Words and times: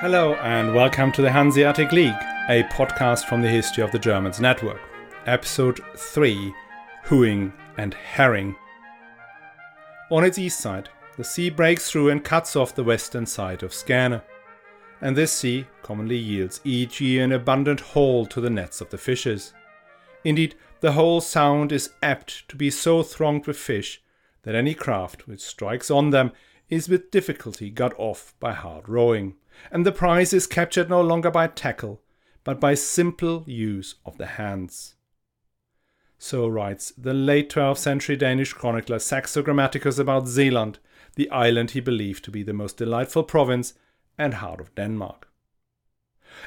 Hello, 0.00 0.34
and 0.34 0.74
welcome 0.74 1.10
to 1.12 1.22
the 1.22 1.30
Hanseatic 1.30 1.90
League, 1.90 2.12
a 2.50 2.62
podcast 2.64 3.24
from 3.24 3.40
the 3.40 3.48
History 3.48 3.82
of 3.82 3.90
the 3.92 3.98
Germans 3.98 4.38
Network. 4.38 4.82
Episode 5.24 5.80
3 5.96 6.52
Hewing 7.08 7.50
and 7.78 7.94
Herring. 7.94 8.54
On 10.10 10.22
its 10.22 10.36
east 10.36 10.60
side, 10.60 10.90
the 11.16 11.24
sea 11.24 11.48
breaks 11.48 11.90
through 11.90 12.10
and 12.10 12.22
cuts 12.22 12.56
off 12.56 12.74
the 12.74 12.84
western 12.84 13.24
side 13.24 13.62
of 13.62 13.70
Skåne. 13.70 14.20
And 15.00 15.16
this 15.16 15.32
sea 15.32 15.66
commonly 15.82 16.18
yields 16.18 16.60
each 16.62 17.00
year 17.00 17.24
an 17.24 17.32
abundant 17.32 17.80
haul 17.80 18.26
to 18.26 18.40
the 18.42 18.50
nets 18.50 18.82
of 18.82 18.90
the 18.90 18.98
fishers. 18.98 19.54
Indeed, 20.24 20.56
the 20.80 20.92
whole 20.92 21.22
sound 21.22 21.72
is 21.72 21.88
apt 22.02 22.46
to 22.50 22.56
be 22.56 22.68
so 22.68 23.02
thronged 23.02 23.46
with 23.46 23.56
fish 23.56 24.02
that 24.42 24.54
any 24.54 24.74
craft 24.74 25.26
which 25.26 25.40
strikes 25.40 25.90
on 25.90 26.10
them 26.10 26.32
is 26.68 26.86
with 26.86 27.10
difficulty 27.10 27.70
got 27.70 27.94
off 27.96 28.34
by 28.38 28.52
hard 28.52 28.90
rowing, 28.90 29.36
and 29.70 29.84
the 29.84 29.92
prize 29.92 30.32
is 30.32 30.46
captured 30.46 30.88
no 30.88 31.00
longer 31.00 31.30
by 31.30 31.46
tackle, 31.46 32.00
but 32.44 32.60
by 32.60 32.74
simple 32.74 33.44
use 33.46 33.96
of 34.04 34.18
the 34.18 34.26
hands. 34.26 34.94
So 36.18 36.48
writes 36.48 36.92
the 36.96 37.14
late 37.14 37.50
12th 37.50 37.78
century 37.78 38.16
Danish 38.16 38.52
chronicler 38.52 38.98
Saxo 38.98 39.42
Grammaticus 39.42 39.98
about 39.98 40.28
Zealand, 40.28 40.78
the 41.14 41.30
island 41.30 41.72
he 41.72 41.80
believed 41.80 42.24
to 42.24 42.30
be 42.30 42.42
the 42.42 42.52
most 42.52 42.76
delightful 42.76 43.22
province 43.22 43.74
and 44.16 44.34
heart 44.34 44.60
of 44.60 44.74
Denmark. 44.74 45.28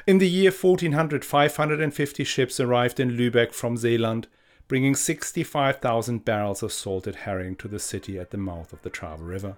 In 0.06 0.18
the 0.18 0.28
year 0.28 0.50
1400, 0.50 1.24
550 1.24 2.24
ships 2.24 2.60
arrived 2.60 3.00
in 3.00 3.16
Lübeck 3.16 3.52
from 3.52 3.76
Zealand, 3.76 4.28
bringing 4.68 4.94
65,000 4.94 6.24
barrels 6.24 6.62
of 6.62 6.72
salted 6.72 7.16
herring 7.16 7.56
to 7.56 7.68
the 7.68 7.78
city 7.78 8.18
at 8.18 8.30
the 8.30 8.38
mouth 8.38 8.72
of 8.72 8.82
the 8.82 8.90
Trave 8.90 9.18
River. 9.20 9.56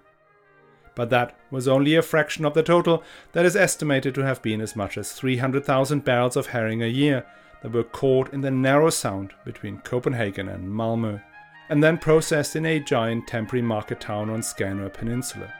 But 0.95 1.09
that 1.09 1.35
was 1.49 1.67
only 1.67 1.95
a 1.95 2.01
fraction 2.01 2.45
of 2.45 2.53
the 2.53 2.63
total 2.63 3.03
that 3.31 3.45
is 3.45 3.55
estimated 3.55 4.13
to 4.15 4.25
have 4.25 4.41
been 4.41 4.61
as 4.61 4.75
much 4.75 4.97
as 4.97 5.13
300,000 5.13 6.03
barrels 6.03 6.35
of 6.35 6.47
herring 6.47 6.83
a 6.83 6.87
year 6.87 7.25
that 7.61 7.71
were 7.71 7.83
caught 7.83 8.33
in 8.33 8.41
the 8.41 8.51
narrow 8.51 8.89
sound 8.89 9.31
between 9.45 9.79
Copenhagen 9.79 10.49
and 10.49 10.67
Malmö, 10.67 11.21
and 11.69 11.83
then 11.83 11.97
processed 11.97 12.55
in 12.55 12.65
a 12.65 12.79
giant 12.79 13.27
temporary 13.27 13.63
market 13.63 13.99
town 13.99 14.29
on 14.29 14.41
Skanor 14.41 14.93
Peninsula. 14.93 15.51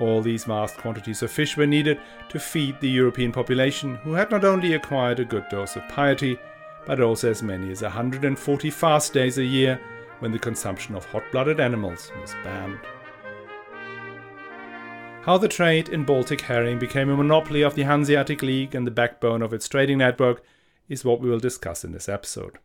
All 0.00 0.22
these 0.22 0.44
vast 0.44 0.76
quantities 0.78 1.22
of 1.22 1.30
fish 1.30 1.56
were 1.56 1.66
needed 1.66 2.00
to 2.30 2.40
feed 2.40 2.80
the 2.80 2.88
European 2.88 3.30
population, 3.30 3.96
who 3.96 4.14
had 4.14 4.30
not 4.30 4.44
only 4.44 4.72
acquired 4.72 5.20
a 5.20 5.24
good 5.24 5.44
dose 5.50 5.76
of 5.76 5.86
piety, 5.88 6.36
but 6.86 7.00
also 7.00 7.30
as 7.30 7.42
many 7.42 7.70
as 7.70 7.82
140 7.82 8.70
fast 8.70 9.12
days 9.12 9.38
a 9.38 9.44
year 9.44 9.80
when 10.18 10.32
the 10.32 10.38
consumption 10.38 10.94
of 10.94 11.04
hot 11.04 11.22
blooded 11.30 11.60
animals 11.60 12.10
was 12.20 12.34
banned. 12.42 12.80
How 15.24 15.38
the 15.38 15.48
trade 15.48 15.88
in 15.88 16.04
Baltic 16.04 16.42
herring 16.42 16.78
became 16.78 17.08
a 17.08 17.16
monopoly 17.16 17.62
of 17.62 17.74
the 17.74 17.84
Hanseatic 17.84 18.42
League 18.42 18.74
and 18.74 18.86
the 18.86 18.90
backbone 18.90 19.40
of 19.40 19.54
its 19.54 19.66
trading 19.66 19.96
network 19.96 20.44
is 20.86 21.02
what 21.02 21.18
we 21.18 21.30
will 21.30 21.38
discuss 21.38 21.82
in 21.82 21.92
this 21.92 22.10
episode. 22.10 22.58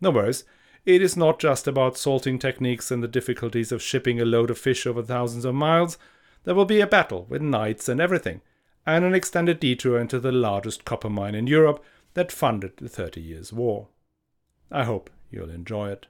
No 0.00 0.12
worries, 0.12 0.44
it 0.86 1.02
is 1.02 1.16
not 1.16 1.40
just 1.40 1.66
about 1.66 1.98
salting 1.98 2.38
techniques 2.38 2.92
and 2.92 3.02
the 3.02 3.08
difficulties 3.08 3.72
of 3.72 3.82
shipping 3.82 4.20
a 4.20 4.24
load 4.24 4.48
of 4.48 4.58
fish 4.58 4.86
over 4.86 5.02
thousands 5.02 5.44
of 5.44 5.56
miles. 5.56 5.98
There 6.44 6.54
will 6.54 6.66
be 6.66 6.80
a 6.80 6.86
battle 6.86 7.26
with 7.28 7.42
knights 7.42 7.88
and 7.88 8.00
everything, 8.00 8.42
and 8.86 9.04
an 9.04 9.12
extended 9.12 9.58
detour 9.58 9.98
into 9.98 10.20
the 10.20 10.30
largest 10.30 10.84
copper 10.84 11.10
mine 11.10 11.34
in 11.34 11.48
Europe 11.48 11.84
that 12.14 12.30
funded 12.30 12.76
the 12.76 12.88
Thirty 12.88 13.20
Years' 13.20 13.52
War. 13.52 13.88
I 14.70 14.84
hope 14.84 15.10
you'll 15.32 15.50
enjoy 15.50 15.90
it. 15.90 16.06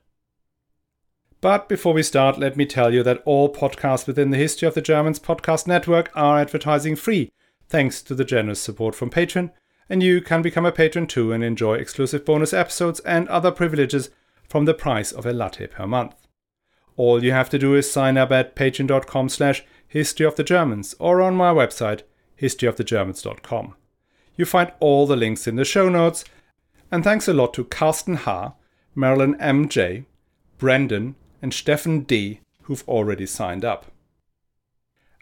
But 1.40 1.68
before 1.68 1.94
we 1.94 2.02
start, 2.02 2.38
let 2.38 2.56
me 2.56 2.66
tell 2.66 2.92
you 2.92 3.04
that 3.04 3.22
all 3.24 3.52
podcasts 3.52 4.08
within 4.08 4.30
the 4.30 4.36
History 4.36 4.66
of 4.66 4.74
the 4.74 4.82
Germans 4.82 5.20
podcast 5.20 5.68
network 5.68 6.10
are 6.14 6.40
advertising 6.40 6.96
free, 6.96 7.30
thanks 7.68 8.02
to 8.02 8.14
the 8.14 8.24
generous 8.24 8.60
support 8.60 8.96
from 8.96 9.10
Patreon, 9.10 9.52
and 9.88 10.02
you 10.02 10.20
can 10.20 10.42
become 10.42 10.66
a 10.66 10.72
patron 10.72 11.06
too 11.06 11.32
and 11.32 11.44
enjoy 11.44 11.74
exclusive 11.74 12.24
bonus 12.24 12.52
episodes 12.52 12.98
and 13.00 13.28
other 13.28 13.52
privileges 13.52 14.10
from 14.48 14.64
the 14.64 14.74
price 14.74 15.12
of 15.12 15.24
a 15.24 15.32
latte 15.32 15.68
per 15.68 15.86
month. 15.86 16.16
All 16.96 17.22
you 17.22 17.30
have 17.30 17.50
to 17.50 17.58
do 17.58 17.76
is 17.76 17.90
sign 17.90 18.16
up 18.16 18.32
at 18.32 18.56
patreon.com 18.56 19.28
slash 19.28 19.64
history 19.86 20.26
of 20.26 20.34
the 20.34 20.42
Germans 20.42 20.96
or 20.98 21.22
on 21.22 21.36
my 21.36 21.52
website 21.52 22.02
historyofthegermans.com. 22.40 23.74
You 24.34 24.44
find 24.44 24.72
all 24.80 25.06
the 25.06 25.16
links 25.16 25.46
in 25.46 25.54
the 25.54 25.64
show 25.64 25.88
notes, 25.88 26.24
and 26.90 27.04
thanks 27.04 27.28
a 27.28 27.32
lot 27.32 27.54
to 27.54 27.64
Carsten 27.64 28.18
H., 28.26 28.52
Marilyn 28.94 29.40
M.J., 29.40 30.04
Brendan, 30.58 31.14
and 31.40 31.52
Stefan 31.52 32.00
D., 32.00 32.40
who've 32.62 32.86
already 32.88 33.26
signed 33.26 33.64
up. 33.64 33.86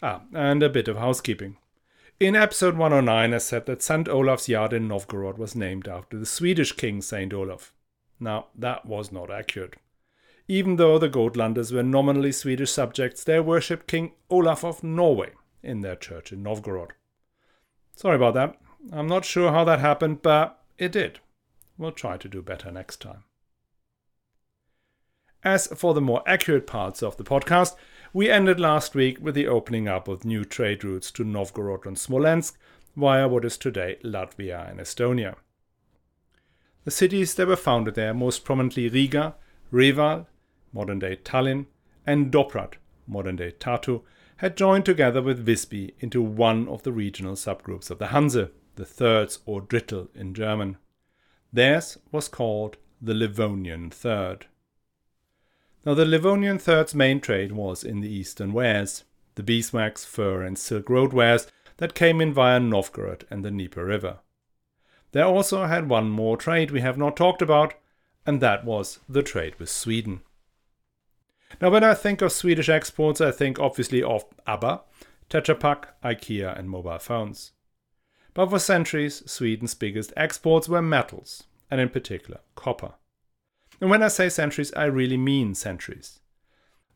Ah, 0.01 0.21
and 0.33 0.61
a 0.61 0.69
bit 0.69 0.87
of 0.87 0.97
housekeeping. 0.97 1.57
In 2.19 2.35
episode 2.35 2.75
109, 2.77 3.33
I 3.33 3.37
said 3.37 3.65
that 3.67 3.81
St. 3.81 4.09
Olaf's 4.09 4.49
Yard 4.49 4.73
in 4.73 4.87
Novgorod 4.87 5.37
was 5.37 5.55
named 5.55 5.87
after 5.87 6.17
the 6.17 6.25
Swedish 6.25 6.71
king 6.71 7.01
St. 7.01 7.33
Olaf. 7.33 7.73
Now, 8.19 8.47
that 8.55 8.85
was 8.85 9.11
not 9.11 9.31
accurate. 9.31 9.75
Even 10.47 10.77
though 10.77 10.97
the 10.97 11.09
Gotlanders 11.09 11.71
were 11.71 11.83
nominally 11.83 12.31
Swedish 12.31 12.71
subjects, 12.71 13.23
they 13.23 13.39
worshipped 13.39 13.87
King 13.87 14.13
Olaf 14.29 14.63
of 14.63 14.83
Norway 14.83 15.31
in 15.61 15.81
their 15.81 15.95
church 15.95 16.31
in 16.31 16.41
Novgorod. 16.41 16.93
Sorry 17.95 18.15
about 18.15 18.33
that. 18.35 18.57
I'm 18.91 19.07
not 19.07 19.25
sure 19.25 19.51
how 19.51 19.63
that 19.65 19.79
happened, 19.79 20.21
but 20.21 20.63
it 20.77 20.91
did. 20.91 21.19
We'll 21.77 21.91
try 21.91 22.17
to 22.17 22.29
do 22.29 22.41
better 22.41 22.71
next 22.71 23.01
time. 23.01 23.23
As 25.47 25.67
for 25.67 25.93
the 25.93 26.01
more 26.01 26.23
accurate 26.27 26.67
parts 26.67 27.01
of 27.01 27.15
the 27.15 27.23
podcast, 27.23 27.77
we 28.11 28.29
ended 28.29 28.59
last 28.59 28.93
week 28.95 29.17
with 29.21 29.33
the 29.33 29.47
opening 29.47 29.87
up 29.87 30.09
of 30.09 30.25
new 30.25 30.43
trade 30.43 30.83
routes 30.83 31.09
to 31.11 31.23
Novgorod 31.23 31.85
and 31.85 31.97
Smolensk 31.97 32.57
via 32.97 33.29
what 33.29 33.45
is 33.45 33.57
today 33.57 33.95
Latvia 34.03 34.69
and 34.69 34.77
Estonia. 34.77 35.35
The 36.83 36.91
cities 36.91 37.35
that 37.35 37.47
were 37.47 37.55
founded 37.55 37.95
there, 37.95 38.13
most 38.13 38.43
prominently 38.43 38.89
Riga, 38.89 39.35
Reval, 39.71 40.27
modern 40.73 40.99
day 40.99 41.15
Tallinn, 41.15 41.67
and 42.05 42.29
Dorpat, 42.29 42.73
modern 43.07 43.37
day 43.37 43.53
Tartu, 43.57 44.01
had 44.37 44.57
joined 44.57 44.83
together 44.83 45.21
with 45.21 45.45
Visby 45.45 45.93
into 46.01 46.21
one 46.21 46.67
of 46.67 46.83
the 46.83 46.91
regional 46.91 47.35
subgroups 47.35 47.89
of 47.89 47.99
the 47.99 48.07
Hanse, 48.07 48.49
the 48.75 48.85
Thirds 48.85 49.39
or 49.45 49.61
Drittel 49.61 50.09
in 50.13 50.33
German. 50.33 50.75
Theirs 51.53 51.97
was 52.11 52.27
called 52.27 52.75
the 53.01 53.13
Livonian 53.13 53.89
Third. 53.91 54.47
Now, 55.87 55.93
the 55.93 56.03
Livonian 56.03 56.59
Third's 56.59 56.93
main 56.93 57.21
trade 57.21 57.53
was 57.53 57.81
in 57.81 58.01
the 58.01 58.13
eastern 58.13 58.51
wares, 58.51 59.05
the 59.35 59.41
beeswax, 59.41 60.03
fur, 60.03 60.41
and 60.41 60.59
silk 60.59 60.89
road 60.89 61.13
wares 61.13 61.47
that 61.77 61.95
came 61.95 62.19
in 62.19 62.33
via 62.33 62.59
Novgorod 62.59 63.25
and 63.29 63.45
the 63.45 63.51
Dnieper 63.51 63.85
River. 63.85 64.17
They 65.13 65.21
also 65.21 65.63
had 65.63 65.87
one 65.87 66.09
more 66.09 66.35
trade 66.35 66.71
we 66.71 66.81
have 66.81 66.97
not 66.97 67.15
talked 67.15 67.41
about, 67.41 67.73
and 68.25 68.41
that 68.41 68.65
was 68.65 68.99
the 69.07 69.23
trade 69.23 69.57
with 69.59 69.69
Sweden. 69.69 70.23
Now, 71.61 71.69
when 71.69 71.85
I 71.85 71.93
think 71.93 72.21
of 72.21 72.33
Swedish 72.33 72.67
exports, 72.67 73.21
I 73.21 73.31
think 73.31 73.57
obviously 73.57 74.03
of 74.03 74.25
ABBA, 74.45 74.81
Tetra 75.29 75.57
Pak, 75.57 76.01
IKEA, 76.03 76.59
and 76.59 76.69
mobile 76.69 76.99
phones. 76.99 77.53
But 78.33 78.49
for 78.49 78.59
centuries, 78.59 79.23
Sweden's 79.25 79.73
biggest 79.73 80.11
exports 80.17 80.67
were 80.67 80.81
metals, 80.81 81.43
and 81.71 81.79
in 81.79 81.87
particular 81.87 82.41
copper. 82.55 82.95
And 83.79 83.89
when 83.89 84.03
I 84.03 84.07
say 84.07 84.29
centuries, 84.29 84.73
I 84.73 84.85
really 84.85 85.17
mean 85.17 85.55
centuries. 85.55 86.19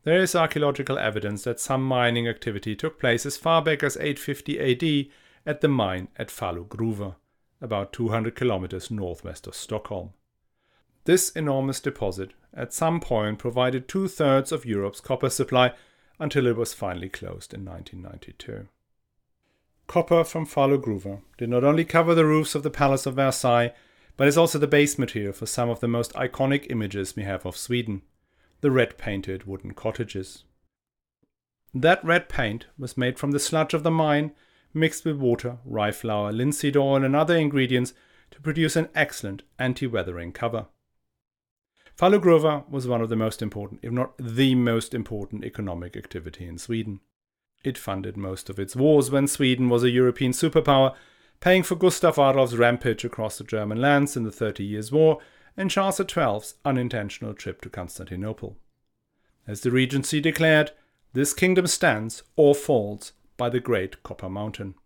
There 0.04 0.20
is 0.20 0.34
archaeological 0.34 0.98
evidence 0.98 1.44
that 1.44 1.60
some 1.60 1.84
mining 1.84 2.26
activity 2.26 2.74
took 2.74 2.98
place 2.98 3.24
as 3.24 3.36
far 3.36 3.62
back 3.62 3.82
as 3.82 3.96
850 3.96 4.58
AD 4.58 5.10
at 5.46 5.60
the 5.60 5.68
mine 5.68 6.08
at 6.16 6.28
Falugruva 6.28 7.14
about 7.60 7.92
200 7.92 8.34
kilometers 8.34 8.90
northwest 8.90 9.46
of 9.46 9.54
Stockholm. 9.54 10.10
This 11.04 11.30
enormous 11.30 11.80
deposit 11.80 12.32
at 12.52 12.74
some 12.74 13.00
point 13.00 13.38
provided 13.38 13.88
two 13.88 14.08
thirds 14.08 14.52
of 14.52 14.66
Europe's 14.66 15.00
copper 15.00 15.30
supply 15.30 15.72
until 16.18 16.46
it 16.46 16.56
was 16.56 16.74
finally 16.74 17.08
closed 17.08 17.54
in 17.54 17.64
1992. 17.64 18.68
Copper 19.86 20.24
from 20.24 20.46
Falugruva 20.46 21.22
did 21.38 21.48
not 21.48 21.64
only 21.64 21.84
cover 21.84 22.14
the 22.14 22.24
roofs 22.24 22.54
of 22.54 22.62
the 22.62 22.70
Palace 22.70 23.06
of 23.06 23.14
Versailles, 23.14 23.72
but 24.16 24.28
is 24.28 24.36
also 24.36 24.58
the 24.58 24.66
base 24.66 24.98
material 24.98 25.32
for 25.32 25.46
some 25.46 25.68
of 25.68 25.80
the 25.80 25.88
most 25.88 26.12
iconic 26.14 26.66
images 26.70 27.16
we 27.16 27.22
have 27.22 27.44
of 27.46 27.56
Sweden 27.56 28.02
the 28.62 28.70
red 28.70 28.96
painted 28.96 29.44
wooden 29.44 29.74
cottages. 29.74 30.44
That 31.74 32.04
red 32.04 32.28
paint 32.28 32.66
was 32.78 32.96
made 32.96 33.18
from 33.18 33.32
the 33.32 33.40
sludge 33.40 33.74
of 33.74 33.82
the 33.82 33.90
mine 33.90 34.32
mixed 34.72 35.04
with 35.04 35.16
water, 35.16 35.58
rye 35.64 35.90
flour, 35.90 36.32
linseed 36.32 36.76
oil, 36.76 37.04
and 37.04 37.14
other 37.14 37.36
ingredients 37.36 37.92
to 38.30 38.40
produce 38.40 38.76
an 38.76 38.88
excellent 38.94 39.42
anti 39.58 39.86
weathering 39.86 40.32
cover. 40.32 40.66
Falugruva 41.98 42.68
was 42.70 42.86
one 42.86 43.02
of 43.02 43.10
the 43.10 43.16
most 43.16 43.42
important, 43.42 43.80
if 43.82 43.92
not 43.92 44.14
the 44.18 44.54
most 44.54 44.94
important, 44.94 45.44
economic 45.44 45.96
activity 45.96 46.46
in 46.46 46.56
Sweden. 46.56 47.00
It 47.64 47.76
funded 47.76 48.16
most 48.16 48.48
of 48.48 48.58
its 48.58 48.74
wars 48.74 49.10
when 49.10 49.28
Sweden 49.28 49.68
was 49.68 49.82
a 49.82 49.90
European 49.90 50.32
superpower, 50.32 50.94
paying 51.42 51.64
for 51.64 51.74
Gustav 51.74 52.20
Adolf's 52.20 52.56
rampage 52.56 53.04
across 53.04 53.36
the 53.36 53.42
German 53.42 53.80
lands 53.80 54.16
in 54.16 54.22
the 54.22 54.30
Thirty 54.30 54.62
Years' 54.62 54.92
War 54.92 55.18
and 55.56 55.68
Charles 55.68 55.96
XII's 55.96 56.54
unintentional 56.64 57.34
trip 57.34 57.60
to 57.62 57.68
Constantinople. 57.68 58.56
As 59.44 59.62
the 59.62 59.72
Regency 59.72 60.20
declared, 60.20 60.70
this 61.14 61.34
kingdom 61.34 61.66
stands 61.66 62.22
or 62.36 62.54
falls 62.54 63.12
by 63.36 63.48
the 63.48 63.58
great 63.58 64.04
Copper 64.04 64.30
Mountain. 64.30 64.76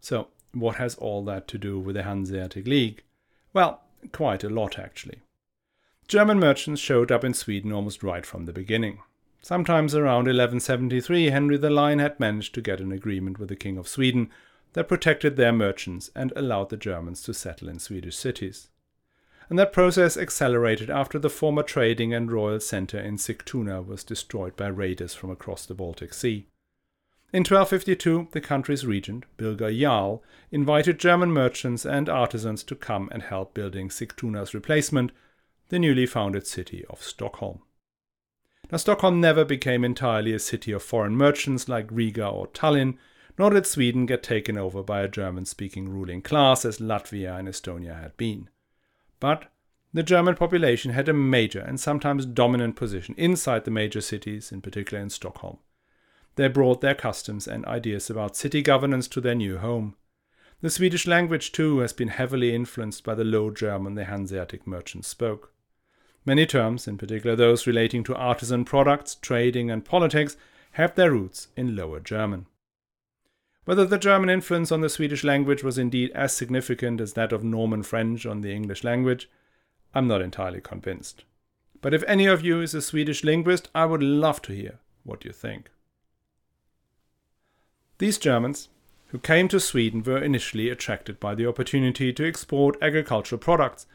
So, 0.00 0.28
what 0.52 0.76
has 0.76 0.94
all 0.96 1.24
that 1.24 1.48
to 1.48 1.56
do 1.56 1.80
with 1.80 1.96
the 1.96 2.02
Hanseatic 2.02 2.66
League? 2.66 3.02
Well, 3.54 3.80
quite 4.12 4.44
a 4.44 4.50
lot 4.50 4.78
actually. 4.78 5.22
German 6.06 6.38
merchants 6.38 6.80
showed 6.80 7.10
up 7.10 7.24
in 7.24 7.32
Sweden 7.32 7.72
almost 7.72 8.02
right 8.02 8.26
from 8.26 8.44
the 8.44 8.52
beginning. 8.52 8.98
Sometimes 9.40 9.94
around 9.94 10.24
1173, 10.26 11.30
Henry 11.30 11.56
the 11.56 11.70
Lion 11.70 12.00
had 12.00 12.20
managed 12.20 12.54
to 12.54 12.60
get 12.60 12.80
an 12.80 12.92
agreement 12.92 13.38
with 13.38 13.48
the 13.48 13.56
King 13.56 13.78
of 13.78 13.88
Sweden 13.88 14.28
that 14.76 14.88
protected 14.88 15.36
their 15.36 15.52
merchants 15.52 16.10
and 16.14 16.34
allowed 16.36 16.68
the 16.68 16.76
Germans 16.76 17.22
to 17.22 17.32
settle 17.32 17.66
in 17.66 17.78
Swedish 17.78 18.14
cities. 18.14 18.68
And 19.48 19.58
that 19.58 19.72
process 19.72 20.18
accelerated 20.18 20.90
after 20.90 21.18
the 21.18 21.30
former 21.30 21.62
trading 21.62 22.12
and 22.12 22.30
royal 22.30 22.60
centre 22.60 23.00
in 23.00 23.16
Sigtuna 23.16 23.84
was 23.84 24.04
destroyed 24.04 24.54
by 24.54 24.66
raiders 24.66 25.14
from 25.14 25.30
across 25.30 25.64
the 25.64 25.72
Baltic 25.72 26.12
Sea. 26.12 26.46
In 27.32 27.40
1252, 27.40 28.28
the 28.32 28.40
country's 28.42 28.84
regent, 28.84 29.24
Birger 29.38 29.72
Jarl, 29.72 30.22
invited 30.50 30.98
German 30.98 31.32
merchants 31.32 31.86
and 31.86 32.10
artisans 32.10 32.62
to 32.64 32.74
come 32.74 33.08
and 33.12 33.22
help 33.22 33.54
building 33.54 33.88
Sigtuna's 33.88 34.52
replacement, 34.52 35.10
the 35.70 35.78
newly 35.78 36.04
founded 36.04 36.46
city 36.46 36.84
of 36.90 37.02
Stockholm. 37.02 37.62
Now, 38.70 38.76
Stockholm 38.76 39.22
never 39.22 39.44
became 39.46 39.84
entirely 39.84 40.34
a 40.34 40.38
city 40.38 40.72
of 40.72 40.82
foreign 40.82 41.16
merchants 41.16 41.66
like 41.66 41.88
Riga 41.90 42.28
or 42.28 42.48
Tallinn, 42.48 42.98
nor 43.38 43.50
did 43.50 43.66
Sweden 43.66 44.06
get 44.06 44.22
taken 44.22 44.56
over 44.56 44.82
by 44.82 45.02
a 45.02 45.08
German 45.08 45.44
speaking 45.44 45.88
ruling 45.88 46.22
class 46.22 46.64
as 46.64 46.78
Latvia 46.78 47.38
and 47.38 47.48
Estonia 47.48 48.00
had 48.00 48.16
been. 48.16 48.48
But 49.20 49.50
the 49.92 50.02
German 50.02 50.34
population 50.34 50.92
had 50.92 51.08
a 51.08 51.12
major 51.12 51.60
and 51.60 51.80
sometimes 51.80 52.26
dominant 52.26 52.76
position 52.76 53.14
inside 53.16 53.64
the 53.64 53.70
major 53.70 54.00
cities, 54.00 54.52
in 54.52 54.60
particular 54.60 55.02
in 55.02 55.10
Stockholm. 55.10 55.58
They 56.34 56.48
brought 56.48 56.82
their 56.82 56.94
customs 56.94 57.48
and 57.48 57.64
ideas 57.64 58.10
about 58.10 58.36
city 58.36 58.60
governance 58.60 59.08
to 59.08 59.20
their 59.20 59.34
new 59.34 59.58
home. 59.58 59.96
The 60.60 60.70
Swedish 60.70 61.06
language, 61.06 61.52
too, 61.52 61.78
has 61.78 61.92
been 61.92 62.08
heavily 62.08 62.54
influenced 62.54 63.04
by 63.04 63.14
the 63.14 63.24
Low 63.24 63.50
German 63.50 63.94
the 63.94 64.04
Hanseatic 64.04 64.66
merchants 64.66 65.08
spoke. 65.08 65.52
Many 66.24 66.44
terms, 66.44 66.88
in 66.88 66.98
particular 66.98 67.36
those 67.36 67.66
relating 67.66 68.02
to 68.04 68.14
artisan 68.16 68.64
products, 68.64 69.14
trading, 69.14 69.70
and 69.70 69.84
politics, 69.84 70.36
have 70.72 70.94
their 70.94 71.12
roots 71.12 71.48
in 71.56 71.76
Lower 71.76 72.00
German. 72.00 72.46
Whether 73.66 73.84
the 73.84 73.98
German 73.98 74.30
influence 74.30 74.70
on 74.70 74.80
the 74.80 74.88
Swedish 74.88 75.24
language 75.24 75.64
was 75.64 75.76
indeed 75.76 76.12
as 76.14 76.32
significant 76.32 77.00
as 77.00 77.14
that 77.14 77.32
of 77.32 77.42
Norman 77.42 77.82
French 77.82 78.24
on 78.24 78.40
the 78.40 78.52
English 78.52 78.84
language, 78.84 79.28
I'm 79.92 80.06
not 80.06 80.22
entirely 80.22 80.60
convinced. 80.60 81.24
But 81.82 81.92
if 81.92 82.04
any 82.06 82.26
of 82.26 82.44
you 82.44 82.60
is 82.60 82.74
a 82.74 82.80
Swedish 82.80 83.24
linguist, 83.24 83.68
I 83.74 83.84
would 83.86 84.04
love 84.04 84.40
to 84.42 84.52
hear 84.52 84.78
what 85.02 85.24
you 85.24 85.32
think. 85.32 85.68
These 87.98 88.18
Germans, 88.18 88.68
who 89.08 89.18
came 89.18 89.48
to 89.48 89.58
Sweden, 89.58 90.04
were 90.04 90.22
initially 90.22 90.70
attracted 90.70 91.18
by 91.18 91.34
the 91.34 91.48
opportunity 91.48 92.12
to 92.12 92.28
export 92.28 92.76
agricultural 92.80 93.40
products, 93.40 93.86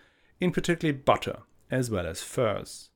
in 0.42 0.52
particular 0.52 0.94
butter, 0.94 1.44
as 1.70 1.90
well 1.90 2.06
as 2.06 2.22
furs. 2.22 2.90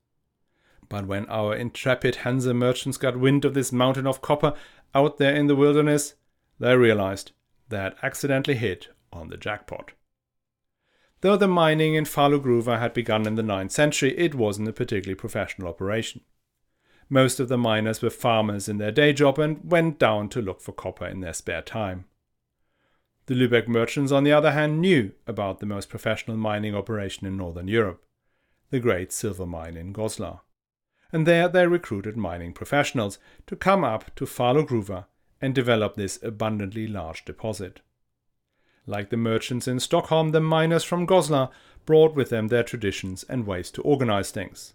But 0.89 1.07
when 1.07 1.25
our 1.27 1.55
intrepid 1.55 2.15
Hanse 2.15 2.53
merchants 2.53 2.97
got 2.97 3.17
wind 3.17 3.45
of 3.45 3.53
this 3.53 3.71
mountain 3.71 4.05
of 4.05 4.21
copper 4.21 4.53
out 4.93 5.19
there 5.19 5.33
in 5.33 5.47
the 5.47 5.55
wilderness, 5.55 6.15
they 6.59 6.75
realized 6.75 7.31
they 7.69 7.77
had 7.77 7.95
accidentally 8.03 8.57
hit 8.57 8.89
on 9.11 9.29
the 9.29 9.37
jackpot. 9.37 9.91
Though 11.21 11.37
the 11.37 11.47
mining 11.47 11.95
in 11.95 12.05
Falu 12.05 12.65
had 12.79 12.93
begun 12.93 13.25
in 13.25 13.35
the 13.35 13.41
9th 13.41 13.71
century, 13.71 14.17
it 14.17 14.35
wasn't 14.35 14.67
a 14.67 14.73
particularly 14.73 15.15
professional 15.15 15.67
operation. 15.67 16.21
Most 17.09 17.39
of 17.39 17.49
the 17.49 17.57
miners 17.57 18.01
were 18.01 18.09
farmers 18.09 18.67
in 18.67 18.77
their 18.77 18.91
day 18.91 19.13
job 19.13 19.39
and 19.39 19.59
went 19.69 19.99
down 19.99 20.29
to 20.29 20.41
look 20.41 20.61
for 20.61 20.71
copper 20.71 21.05
in 21.05 21.21
their 21.21 21.33
spare 21.33 21.61
time. 21.61 22.05
The 23.27 23.35
Lübeck 23.35 23.67
merchants, 23.67 24.11
on 24.11 24.23
the 24.23 24.31
other 24.31 24.51
hand, 24.51 24.81
knew 24.81 25.13
about 25.25 25.59
the 25.59 25.65
most 25.65 25.89
professional 25.89 26.37
mining 26.37 26.75
operation 26.75 27.25
in 27.25 27.37
Northern 27.37 27.67
Europe, 27.67 28.03
the 28.69 28.79
great 28.79 29.11
silver 29.11 29.45
mine 29.45 29.77
in 29.77 29.93
Goslar. 29.93 30.41
And 31.11 31.25
there 31.25 31.47
they 31.47 31.65
recruited 31.65 32.17
mining 32.17 32.53
professionals 32.53 33.17
to 33.47 33.55
come 33.55 33.83
up 33.83 34.13
to 34.15 34.25
Falu 34.25 34.67
and 35.45 35.53
develop 35.53 35.93
this 35.95 36.17
abundantly 36.23 36.87
large 36.87 37.23
deposit. 37.23 37.81
Like 38.87 39.11
the 39.11 39.17
merchants 39.17 39.67
in 39.67 39.79
Stockholm, 39.79 40.29
the 40.29 40.41
miners 40.41 40.83
from 40.83 41.05
Goslar 41.05 41.51
brought 41.85 42.15
with 42.15 42.31
them 42.31 42.47
their 42.47 42.63
traditions 42.63 43.23
and 43.29 43.45
ways 43.45 43.69
to 43.71 43.83
organize 43.83 44.31
things. 44.31 44.73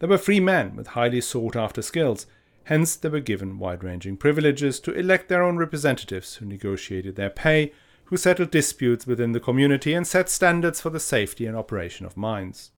They 0.00 0.08
were 0.08 0.18
free 0.18 0.40
men 0.40 0.74
with 0.74 0.88
highly 0.88 1.20
sought 1.20 1.54
after 1.54 1.82
skills, 1.82 2.26
hence, 2.64 2.96
they 2.96 3.10
were 3.10 3.20
given 3.20 3.60
wide 3.60 3.84
ranging 3.84 4.16
privileges 4.16 4.80
to 4.80 4.92
elect 4.92 5.28
their 5.28 5.44
own 5.44 5.56
representatives 5.56 6.34
who 6.34 6.46
negotiated 6.46 7.14
their 7.14 7.30
pay, 7.30 7.72
who 8.06 8.16
settled 8.16 8.50
disputes 8.50 9.06
within 9.06 9.30
the 9.30 9.38
community, 9.38 9.94
and 9.94 10.04
set 10.04 10.28
standards 10.28 10.80
for 10.80 10.90
the 10.90 10.98
safety 10.98 11.46
and 11.46 11.56
operation 11.56 12.06
of 12.06 12.16
mines. 12.16 12.72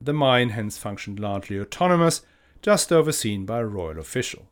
The 0.00 0.14
mine 0.14 0.48
hence 0.50 0.78
functioned 0.78 1.20
largely 1.20 1.60
autonomous, 1.60 2.22
just 2.62 2.90
overseen 2.90 3.44
by 3.44 3.58
a 3.58 3.66
royal 3.66 3.98
official. 3.98 4.48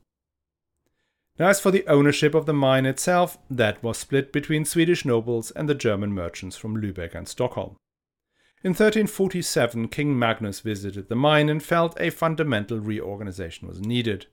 Now, 1.38 1.48
as 1.48 1.60
for 1.60 1.72
the 1.72 1.86
ownership 1.88 2.34
of 2.34 2.46
the 2.46 2.52
mine 2.52 2.86
itself, 2.86 3.38
that 3.50 3.82
was 3.82 3.98
split 3.98 4.32
between 4.32 4.64
Swedish 4.64 5.04
nobles 5.04 5.50
and 5.50 5.68
the 5.68 5.74
German 5.74 6.12
merchants 6.12 6.56
from 6.56 6.80
Lübeck 6.80 7.14
and 7.14 7.26
Stockholm. 7.26 7.76
In 8.62 8.70
1347, 8.70 9.88
King 9.88 10.18
Magnus 10.18 10.60
visited 10.60 11.08
the 11.08 11.16
mine 11.16 11.48
and 11.48 11.62
felt 11.62 12.00
a 12.00 12.10
fundamental 12.10 12.78
reorganization 12.78 13.66
was 13.66 13.80
needed. 13.80 14.26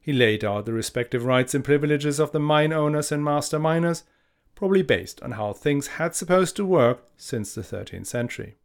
He 0.00 0.12
laid 0.12 0.44
out 0.44 0.66
the 0.66 0.72
respective 0.72 1.24
rights 1.24 1.54
and 1.54 1.64
privileges 1.64 2.20
of 2.20 2.32
the 2.32 2.38
mine 2.38 2.72
owners 2.72 3.10
and 3.10 3.24
master 3.24 3.58
miners, 3.58 4.04
probably 4.54 4.82
based 4.82 5.22
on 5.22 5.32
how 5.32 5.52
things 5.52 5.86
had 5.88 6.14
supposed 6.14 6.54
to 6.56 6.64
work 6.64 7.02
since 7.16 7.54
the 7.54 7.62
13th 7.62 8.06
century. 8.06 8.56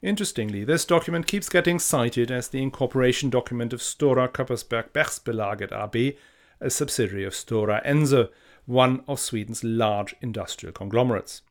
Interestingly, 0.00 0.64
this 0.64 0.84
document 0.84 1.26
keeps 1.26 1.48
getting 1.48 1.78
cited 1.78 2.30
as 2.30 2.48
the 2.48 2.62
incorporation 2.62 3.30
document 3.30 3.72
of 3.72 3.80
Stora 3.80 4.28
Kopparsberg 4.28 4.90
Bergsbolaget 4.92 5.72
AB, 5.72 6.16
a 6.64 6.70
subsidiary 6.70 7.24
of 7.24 7.34
Stora 7.34 7.84
Enso, 7.84 8.30
one 8.66 9.04
of 9.06 9.20
Sweden's 9.20 9.62
large 9.62 10.14
industrial 10.20 10.72
conglomerates. 10.72 11.42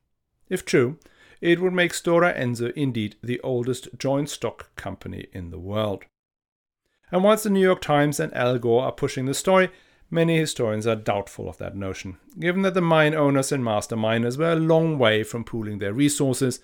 If 0.50 0.66
true, 0.66 0.98
it 1.40 1.62
would 1.62 1.74
make 1.74 1.94
Stora 1.94 2.38
Enso 2.38 2.72
indeed 2.74 3.16
the 3.22 3.40
oldest 3.42 3.90
joint 3.98 4.30
stock 4.30 4.76
company 4.76 5.28
in 5.32 5.52
the 5.52 5.60
world. 5.60 6.06
And 7.12 7.24
whilst 7.24 7.44
the 7.44 7.50
New 7.52 7.62
York 7.62 7.82
Times 7.82 8.20
and 8.20 8.34
Al 8.34 8.58
Gore 8.58 8.84
are 8.84 8.92
pushing 8.92 9.26
the 9.26 9.34
story, 9.34 9.70
many 10.10 10.38
historians 10.38 10.88
are 10.88 10.96
doubtful 10.96 11.48
of 11.48 11.58
that 11.60 11.76
notion, 11.76 12.18
given 12.40 12.64
that 12.64 12.74
the 12.74 12.82
mine 12.82 13.14
owners 13.14 13.52
and 13.52 13.64
master 13.64 13.96
miners 13.96 14.38
were 14.38 14.54
a 14.54 14.56
long 14.56 14.98
way 14.98 15.24
from 15.24 15.44
pooling 15.44 15.78
their 15.78 15.94
resources, 15.94 16.60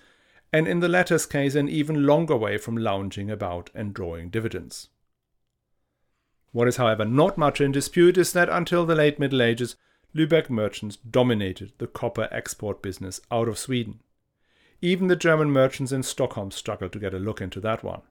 and 0.52 0.66
in 0.66 0.80
the 0.80 0.88
latter's 0.88 1.26
case, 1.26 1.54
an 1.54 1.68
even 1.68 2.04
longer 2.04 2.36
way 2.36 2.58
from 2.58 2.76
lounging 2.76 3.30
about 3.30 3.70
and 3.74 3.94
drawing 3.94 4.28
dividends. 4.28 4.88
What 6.52 6.68
is, 6.68 6.76
however, 6.76 7.04
not 7.04 7.38
much 7.38 7.60
in 7.60 7.72
dispute 7.72 8.18
is 8.18 8.32
that 8.32 8.48
until 8.48 8.84
the 8.84 8.94
late 8.94 9.18
Middle 9.18 9.42
Ages, 9.42 9.76
Lübeck 10.14 10.50
merchants 10.50 10.96
dominated 10.96 11.72
the 11.78 11.86
copper 11.86 12.28
export 12.32 12.82
business 12.82 13.20
out 13.30 13.48
of 13.48 13.58
Sweden. 13.58 14.00
Even 14.80 15.08
the 15.08 15.16
German 15.16 15.50
merchants 15.50 15.92
in 15.92 16.02
Stockholm 16.02 16.50
struggled 16.50 16.92
to 16.92 16.98
get 16.98 17.14
a 17.14 17.18
look 17.18 17.40
into 17.40 17.60
that 17.60 17.84
one. 17.84 18.02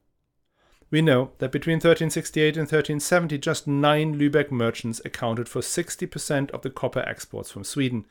We 0.91 1.01
know 1.01 1.31
that 1.39 1.51
between 1.51 1.75
1368 1.75 2.55
and 2.55 2.65
1370, 2.65 3.37
just 3.37 3.67
nine 3.67 4.17
Lübeck 4.17 4.49
merchants 4.49 5.01
accounted 5.03 5.49
for 5.49 5.61
60% 5.61 6.51
of 6.51 6.61
the 6.61 6.69
copper 6.69 7.01
exports 7.01 7.51
from 7.51 7.63
Sweden, 7.63 8.05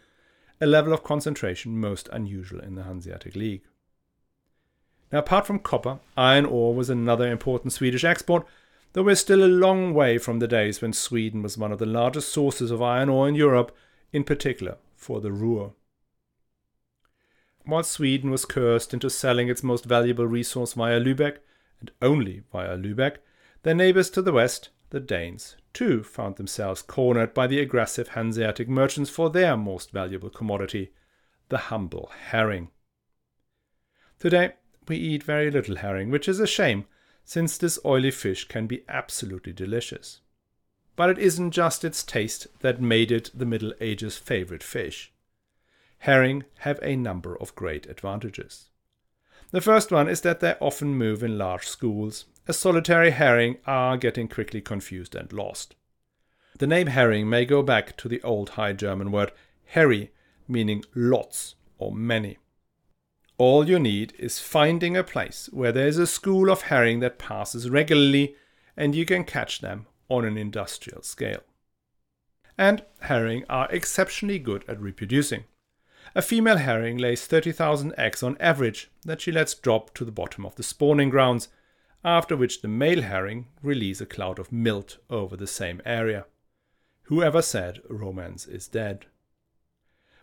a 0.60 0.66
level 0.66 0.92
of 0.92 1.02
concentration 1.02 1.80
most 1.80 2.08
unusual 2.12 2.60
in 2.60 2.74
the 2.74 2.84
Hanseatic 2.84 3.34
League. 3.34 3.62
Now, 5.10 5.20
apart 5.20 5.46
from 5.46 5.60
copper, 5.60 6.00
iron 6.16 6.44
ore 6.44 6.74
was 6.74 6.90
another 6.90 7.30
important 7.30 7.72
Swedish 7.72 8.04
export, 8.04 8.46
though 8.92 9.02
we're 9.02 9.14
still 9.14 9.44
a 9.44 9.46
long 9.46 9.94
way 9.94 10.18
from 10.18 10.38
the 10.38 10.48
days 10.48 10.80
when 10.80 10.92
Sweden 10.92 11.42
was 11.42 11.58
one 11.58 11.72
of 11.72 11.78
the 11.78 11.86
largest 11.86 12.32
sources 12.32 12.70
of 12.70 12.82
iron 12.82 13.08
ore 13.08 13.28
in 13.28 13.34
Europe, 13.34 13.76
in 14.12 14.24
particular 14.24 14.78
for 14.96 15.20
the 15.20 15.32
Ruhr 15.32 15.72
while 17.68 17.82
Sweden 17.82 18.30
was 18.30 18.46
cursed 18.46 18.94
into 18.94 19.10
selling 19.10 19.48
its 19.48 19.62
most 19.62 19.84
valuable 19.84 20.26
resource 20.26 20.72
via 20.72 20.98
Lübeck, 20.98 21.38
and 21.80 21.90
only 22.00 22.42
via 22.50 22.78
Lübeck, 22.78 23.18
their 23.62 23.74
neighbours 23.74 24.08
to 24.10 24.22
the 24.22 24.32
west, 24.32 24.70
the 24.88 25.00
Danes, 25.00 25.56
too 25.74 26.02
found 26.02 26.36
themselves 26.36 26.80
cornered 26.80 27.34
by 27.34 27.46
the 27.46 27.60
aggressive 27.60 28.08
Hanseatic 28.08 28.68
merchants 28.68 29.10
for 29.10 29.28
their 29.28 29.54
most 29.54 29.90
valuable 29.90 30.30
commodity, 30.30 30.92
the 31.50 31.58
humble 31.58 32.10
herring. 32.30 32.70
Today, 34.18 34.54
we 34.88 34.96
eat 34.96 35.22
very 35.22 35.50
little 35.50 35.76
herring, 35.76 36.10
which 36.10 36.26
is 36.26 36.40
a 36.40 36.46
shame, 36.46 36.86
since 37.28 37.58
this 37.58 37.78
oily 37.84 38.10
fish 38.10 38.48
can 38.48 38.66
be 38.66 38.82
absolutely 38.88 39.52
delicious. 39.52 40.20
But 40.96 41.10
it 41.10 41.18
isn't 41.18 41.50
just 41.50 41.84
its 41.84 42.02
taste 42.02 42.46
that 42.60 42.80
made 42.80 43.12
it 43.12 43.30
the 43.34 43.44
Middle 43.44 43.74
Ages' 43.82 44.16
favourite 44.16 44.62
fish 44.62 45.12
herring 45.98 46.44
have 46.60 46.78
a 46.80 46.96
number 46.96 47.36
of 47.36 47.54
great 47.54 47.84
advantages. 47.86 48.70
The 49.50 49.60
first 49.60 49.90
one 49.90 50.08
is 50.08 50.22
that 50.22 50.40
they 50.40 50.54
often 50.60 50.94
move 50.94 51.22
in 51.22 51.36
large 51.36 51.66
schools, 51.66 52.24
as 52.46 52.58
solitary 52.58 53.10
herring 53.10 53.58
are 53.66 53.98
getting 53.98 54.28
quickly 54.28 54.62
confused 54.62 55.14
and 55.14 55.30
lost. 55.30 55.74
The 56.58 56.66
name 56.66 56.86
herring 56.86 57.28
may 57.28 57.44
go 57.44 57.62
back 57.62 57.96
to 57.98 58.08
the 58.08 58.22
old 58.22 58.50
High 58.50 58.72
German 58.72 59.10
word 59.10 59.32
herri, 59.66 60.12
meaning 60.46 60.82
lots 60.94 61.56
or 61.78 61.92
many. 61.92 62.38
All 63.38 63.68
you 63.68 63.78
need 63.78 64.14
is 64.18 64.40
finding 64.40 64.96
a 64.96 65.04
place 65.04 65.48
where 65.52 65.70
there 65.70 65.86
is 65.86 65.96
a 65.96 66.08
school 66.08 66.50
of 66.50 66.62
herring 66.62 66.98
that 67.00 67.20
passes 67.20 67.70
regularly 67.70 68.34
and 68.76 68.96
you 68.96 69.04
can 69.04 69.22
catch 69.22 69.60
them 69.60 69.86
on 70.08 70.24
an 70.24 70.36
industrial 70.36 71.02
scale. 71.02 71.42
And 72.58 72.84
herring 73.02 73.44
are 73.48 73.70
exceptionally 73.70 74.40
good 74.40 74.64
at 74.66 74.80
reproducing. 74.80 75.44
A 76.16 76.22
female 76.22 76.56
herring 76.56 76.98
lays 76.98 77.26
30,000 77.26 77.94
eggs 77.96 78.24
on 78.24 78.36
average 78.40 78.90
that 79.04 79.20
she 79.20 79.30
lets 79.30 79.54
drop 79.54 79.94
to 79.94 80.04
the 80.04 80.10
bottom 80.10 80.44
of 80.44 80.56
the 80.56 80.64
spawning 80.64 81.08
grounds, 81.08 81.48
after 82.04 82.36
which 82.36 82.60
the 82.60 82.68
male 82.68 83.02
herring 83.02 83.46
release 83.62 84.00
a 84.00 84.06
cloud 84.06 84.40
of 84.40 84.50
milt 84.50 84.98
over 85.10 85.36
the 85.36 85.46
same 85.46 85.80
area. 85.84 86.26
Whoever 87.02 87.42
said 87.42 87.82
romance 87.88 88.46
is 88.48 88.66
dead? 88.66 89.06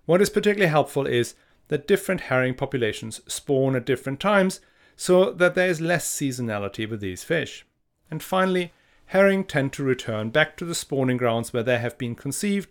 What 0.05 0.21
is 0.21 0.29
particularly 0.29 0.69
helpful 0.69 1.07
is 1.07 1.35
that 1.67 1.87
different 1.87 2.21
herring 2.21 2.53
populations 2.53 3.21
spawn 3.27 3.75
at 3.75 3.85
different 3.85 4.19
times 4.19 4.59
so 4.95 5.31
that 5.31 5.55
there 5.55 5.67
is 5.67 5.81
less 5.81 6.07
seasonality 6.07 6.89
with 6.89 7.01
these 7.01 7.23
fish. 7.23 7.65
And 8.09 8.21
finally, 8.21 8.71
herring 9.07 9.43
tend 9.43 9.73
to 9.73 9.83
return 9.83 10.29
back 10.29 10.55
to 10.57 10.65
the 10.65 10.75
spawning 10.75 11.17
grounds 11.17 11.51
where 11.51 11.63
they 11.63 11.79
have 11.79 11.97
been 11.97 12.15
conceived, 12.15 12.69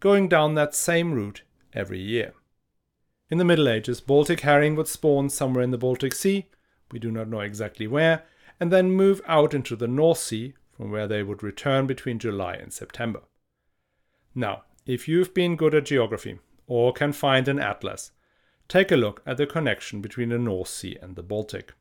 going 0.00 0.28
down 0.28 0.54
that 0.54 0.74
same 0.74 1.12
route 1.12 1.42
every 1.72 2.00
year. 2.00 2.34
In 3.30 3.38
the 3.38 3.44
Middle 3.44 3.68
Ages, 3.68 4.00
Baltic 4.00 4.40
herring 4.40 4.76
would 4.76 4.88
spawn 4.88 5.30
somewhere 5.30 5.64
in 5.64 5.70
the 5.70 5.78
Baltic 5.78 6.12
Sea, 6.14 6.46
we 6.90 6.98
do 6.98 7.10
not 7.10 7.28
know 7.28 7.40
exactly 7.40 7.86
where, 7.86 8.24
and 8.60 8.70
then 8.70 8.90
move 8.90 9.22
out 9.26 9.54
into 9.54 9.74
the 9.74 9.88
North 9.88 10.18
Sea, 10.18 10.54
from 10.76 10.90
where 10.90 11.06
they 11.06 11.22
would 11.22 11.42
return 11.42 11.86
between 11.86 12.18
July 12.18 12.54
and 12.54 12.72
September. 12.72 13.20
Now, 14.34 14.64
if 14.84 15.08
you've 15.08 15.32
been 15.32 15.56
good 15.56 15.74
at 15.74 15.86
geography, 15.86 16.38
or 16.66 16.92
can 16.92 17.12
find 17.12 17.48
an 17.48 17.58
atlas, 17.58 18.12
take 18.72 18.90
a 18.90 18.96
look 18.96 19.20
at 19.26 19.36
the 19.36 19.46
connection 19.46 20.00
between 20.00 20.30
the 20.30 20.38
North 20.38 20.68
Sea 20.68 20.96
and 21.02 21.14
the 21.14 21.22
Baltic. 21.22 21.74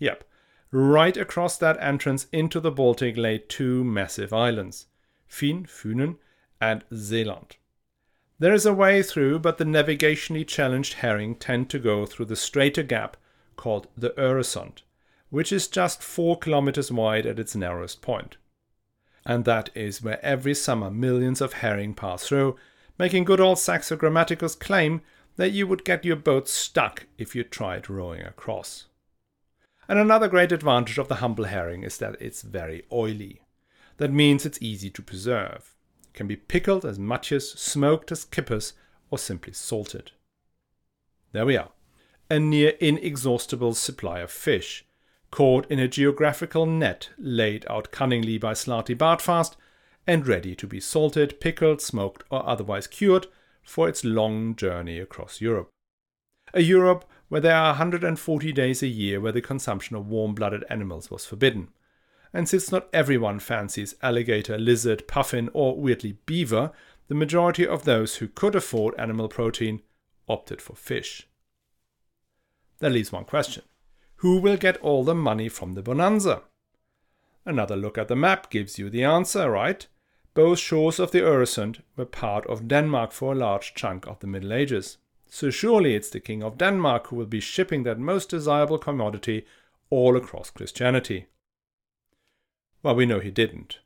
Yep, 0.00 0.24
right 0.72 1.16
across 1.16 1.56
that 1.58 1.80
entrance 1.80 2.26
into 2.32 2.58
the 2.58 2.72
Baltic 2.72 3.16
lay 3.16 3.38
two 3.38 3.84
massive 3.84 4.32
islands, 4.32 4.86
Fyn, 5.30 5.64
Funen, 5.64 6.16
and 6.60 6.82
Zealand. 6.92 7.54
There 8.40 8.52
is 8.52 8.66
a 8.66 8.74
way 8.74 9.04
through, 9.04 9.38
but 9.38 9.58
the 9.58 9.64
navigationally 9.64 10.44
challenged 10.44 10.94
herring 10.94 11.36
tend 11.36 11.70
to 11.70 11.78
go 11.78 12.04
through 12.04 12.26
the 12.26 12.34
straighter 12.34 12.82
gap 12.82 13.16
called 13.54 13.86
the 13.96 14.10
Øresund, 14.18 14.82
which 15.30 15.52
is 15.52 15.68
just 15.68 16.02
4 16.02 16.36
kilometers 16.40 16.90
wide 16.90 17.26
at 17.26 17.38
its 17.38 17.54
narrowest 17.54 18.02
point. 18.02 18.38
And 19.24 19.44
that 19.44 19.70
is 19.76 20.02
where 20.02 20.18
every 20.24 20.54
summer 20.54 20.90
millions 20.90 21.40
of 21.40 21.52
herring 21.52 21.94
pass 21.94 22.26
through, 22.26 22.56
making 22.98 23.22
good 23.22 23.40
old 23.40 23.60
Saxo 23.60 23.94
Grammaticus 23.94 24.58
claim 24.58 25.00
that 25.36 25.52
you 25.52 25.66
would 25.66 25.84
get 25.84 26.04
your 26.04 26.16
boat 26.16 26.48
stuck 26.48 27.06
if 27.18 27.34
you 27.34 27.44
tried 27.44 27.88
rowing 27.88 28.22
across. 28.22 28.86
And 29.88 29.98
another 29.98 30.28
great 30.28 30.52
advantage 30.52 30.98
of 30.98 31.08
the 31.08 31.16
humble 31.16 31.44
herring 31.44 31.82
is 31.82 31.98
that 31.98 32.16
it's 32.20 32.42
very 32.42 32.84
oily. 32.92 33.42
That 33.96 34.12
means 34.12 34.46
it's 34.46 34.62
easy 34.62 34.90
to 34.90 35.02
preserve. 35.02 35.74
It 36.04 36.14
can 36.14 36.26
be 36.26 36.36
pickled 36.36 36.84
as 36.84 36.98
much 36.98 37.32
as 37.32 37.50
smoked 37.50 38.12
as 38.12 38.24
kippers, 38.24 38.74
or 39.10 39.18
simply 39.18 39.52
salted. 39.52 40.12
There 41.32 41.46
we 41.46 41.56
are. 41.56 41.70
A 42.30 42.38
near 42.38 42.70
inexhaustible 42.80 43.74
supply 43.74 44.20
of 44.20 44.30
fish, 44.30 44.86
caught 45.30 45.70
in 45.70 45.78
a 45.78 45.88
geographical 45.88 46.66
net 46.66 47.10
laid 47.18 47.66
out 47.68 47.90
cunningly 47.90 48.38
by 48.38 48.52
Slartibartfast 48.52 49.56
and 50.06 50.26
ready 50.26 50.54
to 50.54 50.66
be 50.66 50.80
salted, 50.80 51.40
pickled, 51.40 51.80
smoked, 51.80 52.24
or 52.30 52.46
otherwise 52.48 52.86
cured 52.86 53.26
for 53.62 53.88
its 53.88 54.04
long 54.04 54.56
journey 54.56 54.98
across 54.98 55.40
Europe. 55.40 55.70
A 56.54 56.60
Europe 56.60 57.04
where 57.28 57.40
there 57.40 57.56
are 57.56 57.70
140 57.70 58.52
days 58.52 58.82
a 58.82 58.86
year 58.86 59.18
where 59.18 59.32
the 59.32 59.40
consumption 59.40 59.96
of 59.96 60.06
warm 60.06 60.34
blooded 60.34 60.64
animals 60.68 61.10
was 61.10 61.24
forbidden. 61.24 61.68
And 62.34 62.48
since 62.48 62.70
not 62.70 62.88
everyone 62.92 63.38
fancies 63.38 63.94
alligator, 64.02 64.58
lizard, 64.58 65.08
puffin, 65.08 65.48
or 65.54 65.80
weirdly 65.80 66.18
beaver, 66.26 66.72
the 67.08 67.14
majority 67.14 67.66
of 67.66 67.84
those 67.84 68.16
who 68.16 68.28
could 68.28 68.54
afford 68.54 68.94
animal 68.98 69.28
protein 69.28 69.80
opted 70.28 70.60
for 70.60 70.74
fish. 70.74 71.26
That 72.80 72.92
leaves 72.92 73.12
one 73.12 73.24
question 73.24 73.62
Who 74.16 74.38
will 74.38 74.56
get 74.56 74.76
all 74.78 75.04
the 75.04 75.14
money 75.14 75.48
from 75.48 75.72
the 75.72 75.82
bonanza? 75.82 76.42
Another 77.44 77.76
look 77.76 77.96
at 77.96 78.08
the 78.08 78.16
map 78.16 78.50
gives 78.50 78.78
you 78.78 78.90
the 78.90 79.04
answer, 79.04 79.50
right? 79.50 79.86
Both 80.34 80.58
shores 80.58 80.98
of 80.98 81.10
the 81.10 81.20
Øresund 81.20 81.82
were 81.96 82.06
part 82.06 82.46
of 82.46 82.66
Denmark 82.66 83.12
for 83.12 83.32
a 83.32 83.36
large 83.36 83.74
chunk 83.74 84.06
of 84.06 84.20
the 84.20 84.26
Middle 84.26 84.52
Ages. 84.52 84.96
So 85.28 85.50
surely 85.50 85.94
it's 85.94 86.10
the 86.10 86.20
King 86.20 86.42
of 86.42 86.58
Denmark 86.58 87.08
who 87.08 87.16
will 87.16 87.26
be 87.26 87.40
shipping 87.40 87.82
that 87.82 87.98
most 87.98 88.30
desirable 88.30 88.78
commodity 88.78 89.44
all 89.90 90.16
across 90.16 90.50
Christianity. 90.50 91.26
Well, 92.82 92.94
we 92.94 93.06
know 93.06 93.20
he 93.20 93.30
didn't. 93.30 93.78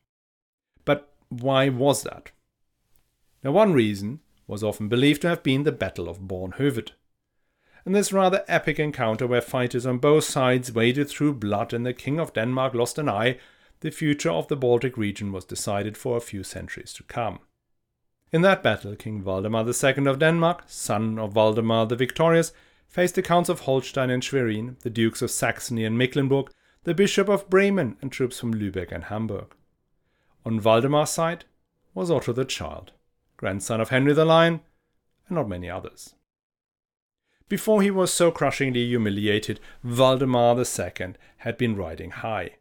But 0.84 1.12
why 1.28 1.68
was 1.68 2.04
that? 2.04 2.30
Now, 3.42 3.52
one 3.52 3.72
reason 3.72 4.20
was 4.46 4.62
often 4.62 4.88
believed 4.88 5.22
to 5.22 5.28
have 5.28 5.42
been 5.42 5.64
the 5.64 5.72
Battle 5.72 6.08
of 6.08 6.20
Bornhøved. 6.20 6.92
In 7.84 7.92
this 7.92 8.12
rather 8.12 8.44
epic 8.48 8.78
encounter 8.78 9.26
where 9.26 9.40
fighters 9.40 9.86
on 9.86 9.98
both 9.98 10.24
sides 10.24 10.72
waded 10.72 11.08
through 11.08 11.34
blood 11.34 11.72
and 11.72 11.84
the 11.84 11.92
King 11.92 12.18
of 12.18 12.32
Denmark 12.32 12.74
lost 12.74 12.98
an 12.98 13.08
eye, 13.08 13.38
the 13.80 13.90
future 13.90 14.30
of 14.30 14.49
the 14.49 14.56
Baltic 14.56 14.97
region 14.97 15.33
was 15.33 15.45
decided 15.45 15.97
for 15.97 16.16
a 16.16 16.21
few 16.21 16.42
centuries 16.42 16.92
to 16.95 17.02
come. 17.02 17.40
In 18.33 18.42
that 18.42 18.62
battle, 18.62 18.97
King 18.97 19.23
Valdemar 19.23 19.64
II 19.66 20.06
of 20.06 20.18
Denmark, 20.18 20.64
son 20.66 21.18
of 21.18 21.33
Valdemar 21.33 21.87
the 21.87 21.97
Victorious, 21.97 22.52
faced 22.88 23.14
the 23.14 23.23
Counts 23.23 23.49
of 23.49 23.61
Holstein 23.61 24.11
and 24.11 24.23
Schwerin, 24.23 24.76
the 24.80 24.90
Dukes 24.90 25.23
of 25.23 25.30
Saxony 25.30 25.85
and 25.85 25.97
Mecklenburg, 25.97 26.50
the 26.85 26.95
Bishop 26.95 27.28
of 27.28 27.49
Bremen, 27.50 27.97
and 28.00 28.11
troops 28.11 28.38
from 28.40 28.54
Lübeck 28.54 28.92
and 28.92 29.04
Hamburg. 29.04 29.54
On 30.45 30.61
Valdemar's 30.61 31.11
side 31.11 31.45
was 31.95 32.11
Otto 32.11 32.33
the 32.33 32.45
Child, 32.45 32.92
grandson 33.37 33.80
of 33.80 33.88
Henry 33.88 34.12
the 34.12 34.25
Lion, 34.25 34.61
and 35.28 35.37
not 35.37 35.49
many 35.49 35.68
others. 35.68 36.14
Before 37.49 37.80
he 37.80 37.90
was 37.90 38.12
so 38.12 38.30
crushingly 38.30 38.87
humiliated, 38.87 39.61
Valdemar 39.85 40.59
II 40.59 41.14
had 41.38 41.56
been 41.56 41.76
riding 41.76 42.11
high. 42.11 42.56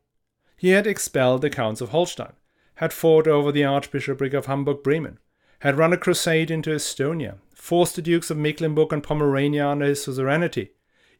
He 0.55 0.69
had 0.69 0.87
expelled 0.87 1.41
the 1.41 1.49
Counts 1.49 1.81
of 1.81 1.89
Holstein, 1.89 2.33
had 2.75 2.93
fought 2.93 3.27
over 3.27 3.51
the 3.51 3.63
Archbishopric 3.63 4.33
of 4.33 4.45
Hamburg 4.45 4.83
Bremen, 4.83 5.19
had 5.59 5.77
run 5.77 5.93
a 5.93 5.97
crusade 5.97 6.51
into 6.51 6.69
Estonia, 6.69 7.37
forced 7.53 7.95
the 7.95 8.01
Dukes 8.01 8.29
of 8.29 8.37
Mecklenburg 8.37 8.93
and 8.93 9.03
Pomerania 9.03 9.67
under 9.67 9.85
his 9.85 10.03
suzerainty. 10.03 10.71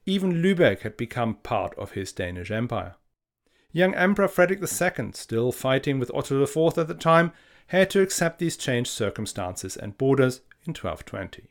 Even 0.06 0.42
Lübeck 0.42 0.82
had 0.82 0.98
become 0.98 1.36
part 1.36 1.78
of 1.78 1.92
his 1.92 2.12
Danish 2.12 2.52
Empire. 2.52 2.96
Young 3.72 3.94
Emperor 3.96 4.28
Frederick 4.28 4.62
II, 4.62 5.12
still 5.14 5.52
fighting 5.52 6.00
with 6.00 6.12
Otto 6.14 6.42
IV 6.42 6.78
at 6.78 6.88
the 6.88 6.94
time, 6.94 7.34
had 7.68 7.90
to 7.90 8.02
accept 8.02 8.40
these 8.40 8.56
changed 8.56 8.92
circumstances 8.92 9.76
and 9.76 9.98
borders 9.98 10.42
in 10.66 10.72
1220. 10.72 11.50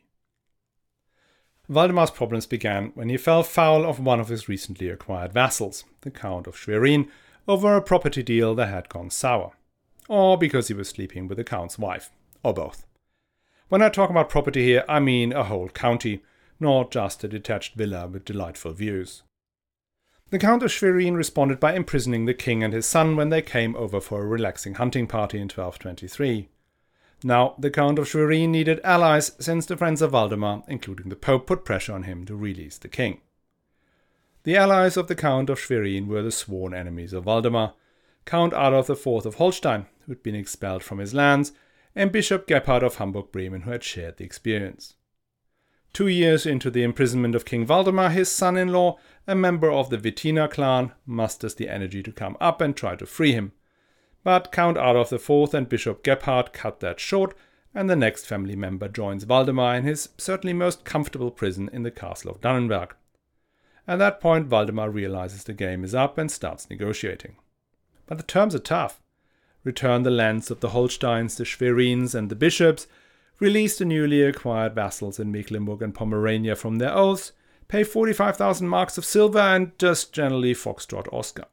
Valdemar's 1.67 2.11
problems 2.11 2.45
began 2.45 2.91
when 2.95 3.09
he 3.09 3.17
fell 3.17 3.43
foul 3.43 3.85
of 3.85 3.99
one 3.99 4.19
of 4.19 4.29
his 4.29 4.47
recently 4.47 4.87
acquired 4.89 5.33
vassals, 5.33 5.83
the 6.01 6.11
Count 6.11 6.47
of 6.47 6.55
Schwerin, 6.55 7.09
over 7.47 7.75
a 7.75 7.81
property 7.81 8.23
deal 8.23 8.55
that 8.55 8.69
had 8.69 8.89
gone 8.89 9.09
sour. 9.09 9.53
Or 10.07 10.37
because 10.37 10.67
he 10.67 10.73
was 10.73 10.89
sleeping 10.89 11.27
with 11.27 11.37
the 11.37 11.43
Count's 11.43 11.79
wife, 11.79 12.11
or 12.43 12.53
both. 12.53 12.85
When 13.69 13.81
I 13.81 13.89
talk 13.89 14.09
about 14.09 14.29
property 14.29 14.63
here, 14.63 14.83
I 14.87 14.99
mean 14.99 15.33
a 15.33 15.43
whole 15.43 15.69
county, 15.69 16.23
not 16.59 16.91
just 16.91 17.23
a 17.23 17.27
detached 17.27 17.75
villa 17.75 18.07
with 18.07 18.25
delightful 18.25 18.73
views. 18.73 19.23
The 20.29 20.39
Count 20.39 20.63
of 20.63 20.71
Schwerin 20.71 21.15
responded 21.15 21.59
by 21.59 21.75
imprisoning 21.75 22.25
the 22.25 22.33
king 22.33 22.63
and 22.63 22.73
his 22.73 22.85
son 22.85 23.15
when 23.15 23.29
they 23.29 23.41
came 23.41 23.75
over 23.75 24.01
for 24.01 24.21
a 24.21 24.27
relaxing 24.27 24.75
hunting 24.75 25.07
party 25.07 25.37
in 25.37 25.43
1223. 25.43 26.49
Now, 27.23 27.55
the 27.57 27.71
Count 27.71 27.99
of 27.99 28.07
Schwerin 28.07 28.51
needed 28.51 28.81
allies 28.83 29.31
since 29.39 29.65
the 29.65 29.77
friends 29.77 30.01
of 30.01 30.11
Valdemar, 30.11 30.63
including 30.67 31.09
the 31.09 31.15
Pope, 31.15 31.47
put 31.47 31.63
pressure 31.63 31.93
on 31.93 32.03
him 32.03 32.25
to 32.25 32.35
release 32.35 32.77
the 32.77 32.87
king. 32.87 33.21
The 34.45 34.55
allies 34.57 34.95
of 34.95 35.07
the 35.07 35.15
Count 35.15 35.49
of 35.49 35.59
Schwerin 35.59 36.07
were 36.07 36.21
the 36.21 36.31
sworn 36.31 36.71
enemies 36.71 37.13
of 37.13 37.23
Valdemar, 37.23 37.73
Count 38.25 38.53
Adolf 38.53 38.91
IV 38.91 39.25
of 39.25 39.35
Holstein, 39.35 39.87
who 40.05 40.11
had 40.11 40.21
been 40.21 40.35
expelled 40.35 40.83
from 40.83 40.99
his 40.99 41.15
lands, 41.15 41.51
and 41.95 42.11
Bishop 42.11 42.45
Gebhard 42.45 42.83
of 42.83 42.97
Hamburg 42.97 43.31
Bremen, 43.31 43.61
who 43.61 43.71
had 43.71 43.83
shared 43.83 44.17
the 44.17 44.23
experience. 44.23 44.93
Two 45.93 46.07
years 46.07 46.45
into 46.45 46.69
the 46.69 46.83
imprisonment 46.83 47.33
of 47.33 47.43
King 47.43 47.65
Valdemar, 47.65 48.11
his 48.11 48.31
son 48.31 48.55
in 48.55 48.67
law, 48.67 48.99
a 49.25 49.33
member 49.33 49.71
of 49.71 49.89
the 49.89 49.97
Wettiner 49.97 50.47
clan, 50.47 50.91
musters 51.07 51.55
the 51.55 51.67
energy 51.67 52.03
to 52.03 52.11
come 52.11 52.37
up 52.39 52.61
and 52.61 52.77
try 52.77 52.95
to 52.95 53.07
free 53.07 53.31
him. 53.31 53.51
But 54.23 54.51
Count 54.51 54.77
Adolf 54.77 55.11
IV 55.11 55.55
and 55.55 55.67
Bishop 55.67 56.03
Gebhard 56.03 56.53
cut 56.53 56.81
that 56.81 56.99
short, 56.99 57.35
and 57.73 57.89
the 57.89 57.95
next 57.95 58.25
family 58.25 58.55
member 58.55 58.89
joins 58.89 59.23
Valdemar 59.23 59.75
in 59.75 59.85
his 59.85 60.09
certainly 60.19 60.53
most 60.53 60.85
comfortable 60.85 61.31
prison 61.31 61.67
in 61.73 61.81
the 61.81 61.89
castle 61.89 62.29
of 62.29 62.41
Dannenberg. 62.41 62.91
At 63.87 63.99
that 63.99 64.19
point, 64.19 64.47
Valdemar 64.47 64.89
realizes 64.89 65.43
the 65.43 65.53
game 65.53 65.83
is 65.83 65.93
up 65.93 66.17
and 66.17 66.31
starts 66.31 66.69
negotiating. 66.69 67.35
But 68.07 68.17
the 68.17 68.23
terms 68.23 68.55
are 68.55 68.59
tough. 68.59 69.01
Return 69.63 70.03
the 70.03 70.11
lands 70.11 70.49
of 70.51 70.59
the 70.59 70.69
Holsteins, 70.69 71.37
the 71.37 71.43
Schwerins, 71.43 72.15
and 72.15 72.29
the 72.29 72.35
bishops, 72.35 72.87
release 73.39 73.77
the 73.77 73.85
newly 73.85 74.21
acquired 74.21 74.75
vassals 74.75 75.19
in 75.19 75.31
Mecklenburg 75.31 75.81
and 75.81 75.93
Pomerania 75.93 76.55
from 76.55 76.77
their 76.77 76.95
oaths, 76.95 77.31
pay 77.67 77.83
45,000 77.83 78.67
marks 78.67 78.97
of 78.97 79.05
silver, 79.05 79.39
and 79.39 79.77
just 79.79 80.13
generally 80.13 80.53
foxtrot 80.53 81.11
Oscar. 81.11 81.45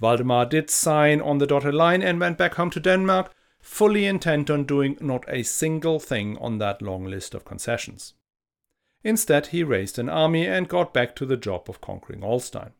Valdemar 0.00 0.46
did 0.46 0.70
sign 0.70 1.20
on 1.20 1.38
the 1.38 1.46
dotted 1.46 1.74
line 1.74 2.02
and 2.02 2.18
went 2.18 2.36
back 2.36 2.54
home 2.54 2.70
to 2.70 2.80
Denmark, 2.80 3.32
fully 3.60 4.04
intent 4.04 4.50
on 4.50 4.64
doing 4.64 4.98
not 5.00 5.24
a 5.28 5.44
single 5.44 6.00
thing 6.00 6.36
on 6.38 6.58
that 6.58 6.82
long 6.82 7.04
list 7.04 7.34
of 7.34 7.44
concessions. 7.44 8.14
Instead, 9.04 9.48
he 9.48 9.64
raised 9.64 9.98
an 9.98 10.08
army 10.08 10.46
and 10.46 10.68
got 10.68 10.94
back 10.94 11.16
to 11.16 11.26
the 11.26 11.36
job 11.36 11.68
of 11.68 11.80
conquering 11.80 12.22
Holstein. 12.22 12.70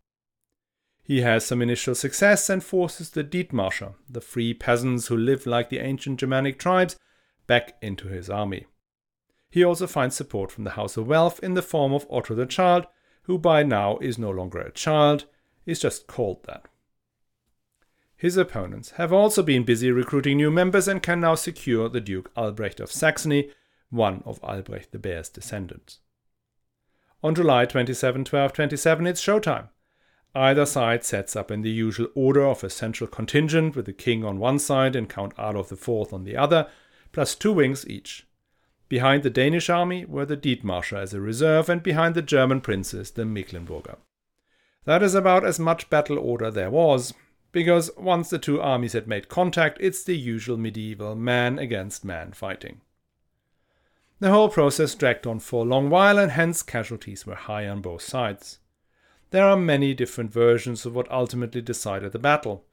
He 1.02 1.22
has 1.22 1.44
some 1.44 1.60
initial 1.60 1.94
success 1.94 2.48
and 2.48 2.62
forces 2.62 3.10
the 3.10 3.24
Dietmarscher, 3.24 3.94
the 4.08 4.20
free 4.20 4.54
peasants 4.54 5.08
who 5.08 5.16
live 5.16 5.46
like 5.46 5.68
the 5.68 5.80
ancient 5.80 6.20
Germanic 6.20 6.58
tribes, 6.58 6.96
back 7.48 7.76
into 7.82 8.06
his 8.08 8.30
army. 8.30 8.66
He 9.50 9.64
also 9.64 9.86
finds 9.86 10.14
support 10.14 10.52
from 10.52 10.64
the 10.64 10.70
House 10.70 10.96
of 10.96 11.06
Welf 11.06 11.40
in 11.40 11.54
the 11.54 11.62
form 11.62 11.92
of 11.92 12.06
Otto 12.08 12.34
the 12.34 12.46
Child, 12.46 12.86
who 13.24 13.36
by 13.36 13.62
now 13.62 13.98
is 13.98 14.16
no 14.16 14.30
longer 14.30 14.60
a 14.60 14.72
child, 14.72 15.26
is 15.66 15.80
just 15.80 16.06
called 16.06 16.44
that. 16.44 16.66
His 18.16 18.36
opponents 18.36 18.92
have 18.92 19.12
also 19.12 19.42
been 19.42 19.64
busy 19.64 19.90
recruiting 19.90 20.36
new 20.36 20.52
members 20.52 20.86
and 20.86 21.02
can 21.02 21.20
now 21.20 21.34
secure 21.34 21.88
the 21.88 22.00
Duke 22.00 22.30
Albrecht 22.36 22.78
of 22.78 22.92
Saxony, 22.92 23.50
one 23.90 24.22
of 24.24 24.38
Albrecht 24.44 24.92
the 24.92 24.98
Bear's 25.00 25.28
descendants. 25.28 25.98
On 27.24 27.36
July 27.36 27.66
27, 27.66 28.20
1227, 28.20 29.06
it's 29.06 29.22
showtime. 29.22 29.68
Either 30.34 30.66
side 30.66 31.04
sets 31.04 31.36
up 31.36 31.50
in 31.50 31.62
the 31.62 31.70
usual 31.70 32.08
order 32.16 32.44
of 32.44 32.64
a 32.64 32.70
central 32.70 33.06
contingent 33.06 33.76
with 33.76 33.86
the 33.86 33.92
king 33.92 34.24
on 34.24 34.38
one 34.38 34.58
side 34.58 34.96
and 34.96 35.08
Count 35.08 35.32
Adolf 35.38 35.70
IV 35.70 36.12
on 36.12 36.24
the 36.24 36.36
other, 36.36 36.66
plus 37.12 37.34
two 37.36 37.52
wings 37.52 37.88
each. 37.88 38.26
Behind 38.88 39.22
the 39.22 39.30
Danish 39.30 39.70
army 39.70 40.04
were 40.04 40.26
the 40.26 40.36
Dietmarscher 40.36 40.98
as 40.98 41.14
a 41.14 41.20
reserve, 41.20 41.68
and 41.68 41.82
behind 41.82 42.14
the 42.14 42.22
German 42.22 42.60
princes 42.60 43.12
the 43.12 43.22
Mecklenburger. 43.22 43.98
That 44.84 45.02
is 45.02 45.14
about 45.14 45.44
as 45.44 45.60
much 45.60 45.88
battle 45.88 46.18
order 46.18 46.50
there 46.50 46.70
was, 46.70 47.14
because 47.52 47.90
once 47.96 48.30
the 48.30 48.38
two 48.38 48.60
armies 48.60 48.94
had 48.94 49.06
made 49.06 49.28
contact, 49.28 49.78
it's 49.80 50.02
the 50.02 50.16
usual 50.16 50.56
medieval 50.56 51.14
man 51.14 51.58
against 51.58 52.04
man 52.04 52.32
fighting. 52.32 52.80
The 54.22 54.30
whole 54.30 54.50
process 54.50 54.94
dragged 54.94 55.26
on 55.26 55.40
for 55.40 55.64
a 55.64 55.68
long 55.68 55.90
while, 55.90 56.16
and 56.16 56.30
hence 56.30 56.62
casualties 56.62 57.26
were 57.26 57.34
high 57.34 57.66
on 57.66 57.80
both 57.80 58.02
sides. 58.02 58.60
There 59.32 59.44
are 59.44 59.56
many 59.56 59.94
different 59.94 60.32
versions 60.32 60.86
of 60.86 60.94
what 60.94 61.10
ultimately 61.10 61.60
decided 61.60 62.12
the 62.12 62.20
battle. 62.20 62.64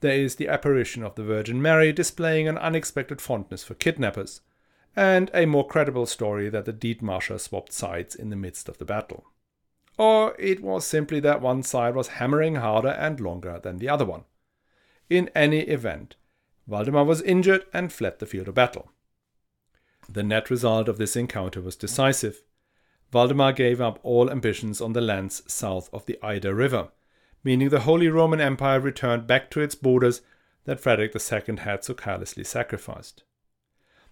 There 0.00 0.12
is 0.12 0.34
the 0.34 0.48
apparition 0.48 1.02
of 1.02 1.14
the 1.14 1.24
Virgin 1.24 1.62
Mary 1.62 1.94
displaying 1.94 2.46
an 2.46 2.58
unexpected 2.58 3.22
fondness 3.22 3.64
for 3.64 3.72
kidnappers, 3.72 4.42
and 4.94 5.30
a 5.32 5.46
more 5.46 5.66
credible 5.66 6.04
story 6.04 6.50
that 6.50 6.66
the 6.66 6.74
Dietmarscher 6.74 7.40
swapped 7.40 7.72
sides 7.72 8.14
in 8.14 8.28
the 8.28 8.36
midst 8.36 8.68
of 8.68 8.76
the 8.76 8.84
battle. 8.84 9.24
Or 9.96 10.36
it 10.38 10.60
was 10.60 10.86
simply 10.86 11.20
that 11.20 11.40
one 11.40 11.62
side 11.62 11.94
was 11.94 12.08
hammering 12.08 12.56
harder 12.56 12.90
and 12.90 13.18
longer 13.18 13.58
than 13.62 13.78
the 13.78 13.88
other 13.88 14.04
one. 14.04 14.24
In 15.08 15.30
any 15.34 15.60
event, 15.60 16.16
Valdemar 16.66 17.04
was 17.04 17.22
injured 17.22 17.64
and 17.72 17.90
fled 17.90 18.18
the 18.18 18.26
field 18.26 18.48
of 18.48 18.56
battle. 18.56 18.91
The 20.12 20.22
net 20.22 20.50
result 20.50 20.88
of 20.88 20.98
this 20.98 21.16
encounter 21.16 21.62
was 21.62 21.74
decisive. 21.74 22.42
Valdemar 23.10 23.54
gave 23.54 23.80
up 23.80 23.98
all 24.02 24.30
ambitions 24.30 24.78
on 24.78 24.92
the 24.92 25.00
lands 25.00 25.42
south 25.50 25.88
of 25.90 26.04
the 26.04 26.18
Eider 26.22 26.54
River, 26.54 26.88
meaning 27.42 27.70
the 27.70 27.80
Holy 27.80 28.08
Roman 28.08 28.40
Empire 28.40 28.78
returned 28.78 29.26
back 29.26 29.50
to 29.50 29.60
its 29.62 29.74
borders 29.74 30.20
that 30.64 30.80
Frederick 30.80 31.14
II 31.16 31.56
had 31.56 31.82
so 31.82 31.94
carelessly 31.94 32.44
sacrificed. 32.44 33.24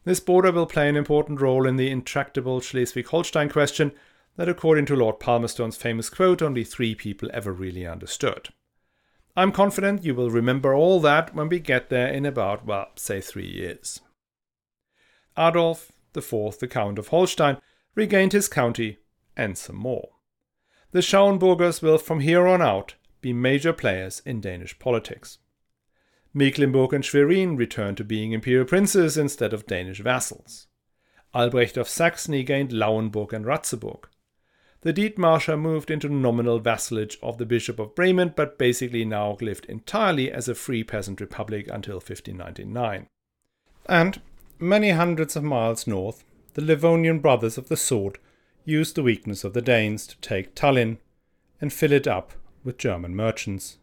This 0.04 0.20
border 0.20 0.50
will 0.50 0.64
play 0.64 0.88
an 0.88 0.96
important 0.96 1.42
role 1.42 1.66
in 1.66 1.76
the 1.76 1.90
intractable 1.90 2.62
Schleswig 2.62 3.08
Holstein 3.08 3.50
question 3.50 3.92
that, 4.36 4.48
according 4.48 4.86
to 4.86 4.96
Lord 4.96 5.20
Palmerston's 5.20 5.76
famous 5.76 6.08
quote, 6.08 6.40
only 6.40 6.64
three 6.64 6.94
people 6.94 7.28
ever 7.34 7.52
really 7.52 7.86
understood. 7.86 8.48
I'm 9.36 9.52
confident 9.52 10.04
you 10.04 10.14
will 10.14 10.30
remember 10.30 10.74
all 10.74 10.98
that 11.00 11.34
when 11.34 11.50
we 11.50 11.60
get 11.60 11.90
there 11.90 12.08
in 12.08 12.24
about, 12.24 12.64
well, 12.64 12.88
say 12.96 13.20
three 13.20 13.46
years. 13.46 14.00
Adolf 15.38 15.92
IV, 16.14 16.58
the 16.58 16.68
Count 16.68 16.98
of 16.98 17.08
Holstein, 17.08 17.58
regained 17.94 18.32
his 18.32 18.48
county, 18.48 18.98
and 19.36 19.56
some 19.56 19.76
more. 19.76 20.10
The 20.92 21.00
Schauenburgers 21.00 21.82
will 21.82 21.98
from 21.98 22.20
here 22.20 22.46
on 22.46 22.60
out 22.60 22.94
be 23.20 23.32
major 23.32 23.72
players 23.72 24.22
in 24.24 24.40
Danish 24.40 24.78
politics. 24.78 25.38
Mecklenburg 26.32 26.92
and 26.92 27.04
Schwerin 27.04 27.56
returned 27.56 27.96
to 27.98 28.04
being 28.04 28.32
imperial 28.32 28.64
princes 28.64 29.16
instead 29.16 29.52
of 29.52 29.66
Danish 29.66 30.00
vassals. 30.00 30.66
Albrecht 31.34 31.76
of 31.76 31.88
Saxony 31.88 32.42
gained 32.42 32.70
Lauenburg 32.70 33.32
and 33.32 33.44
Ratzeburg. 33.44 34.04
The 34.82 34.92
Dietmarscher 34.92 35.60
moved 35.60 35.90
into 35.90 36.08
nominal 36.08 36.58
vassalage 36.58 37.18
of 37.22 37.38
the 37.38 37.44
Bishop 37.44 37.78
of 37.78 37.94
Bremen, 37.94 38.32
but 38.34 38.58
basically 38.58 39.04
now 39.04 39.36
lived 39.40 39.66
entirely 39.66 40.32
as 40.32 40.48
a 40.48 40.54
free 40.54 40.82
peasant 40.82 41.20
republic 41.20 41.68
until 41.68 41.96
1599. 41.96 43.08
And 43.86 44.22
many 44.60 44.90
hundreds 44.90 45.36
of 45.36 45.42
miles 45.42 45.86
north, 45.86 46.24
the 46.54 46.62
Livonian 46.62 47.20
brothers 47.20 47.56
of 47.56 47.68
the 47.68 47.76
sword 47.76 48.18
used 48.64 48.94
the 48.94 49.02
weakness 49.02 49.44
of 49.44 49.54
the 49.54 49.62
Danes 49.62 50.06
to 50.06 50.16
take 50.18 50.54
Tallinn 50.54 50.98
and 51.60 51.72
fill 51.72 51.92
it 51.92 52.06
up 52.06 52.32
with 52.62 52.78
German 52.78 53.16
merchants. 53.16 53.78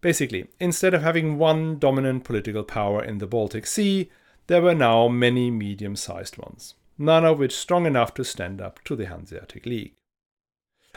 Basically, 0.00 0.48
instead 0.60 0.94
of 0.94 1.02
having 1.02 1.38
one 1.38 1.78
dominant 1.78 2.24
political 2.24 2.64
power 2.64 3.02
in 3.02 3.18
the 3.18 3.26
Baltic 3.26 3.66
Sea, 3.66 4.10
there 4.46 4.62
were 4.62 4.74
now 4.74 5.08
many 5.08 5.50
medium 5.50 5.96
sized 5.96 6.36
ones, 6.36 6.74
none 6.98 7.24
of 7.24 7.38
which 7.38 7.56
strong 7.56 7.86
enough 7.86 8.14
to 8.14 8.24
stand 8.24 8.60
up 8.60 8.82
to 8.84 8.96
the 8.96 9.06
Hanseatic 9.06 9.66
League. 9.66 9.94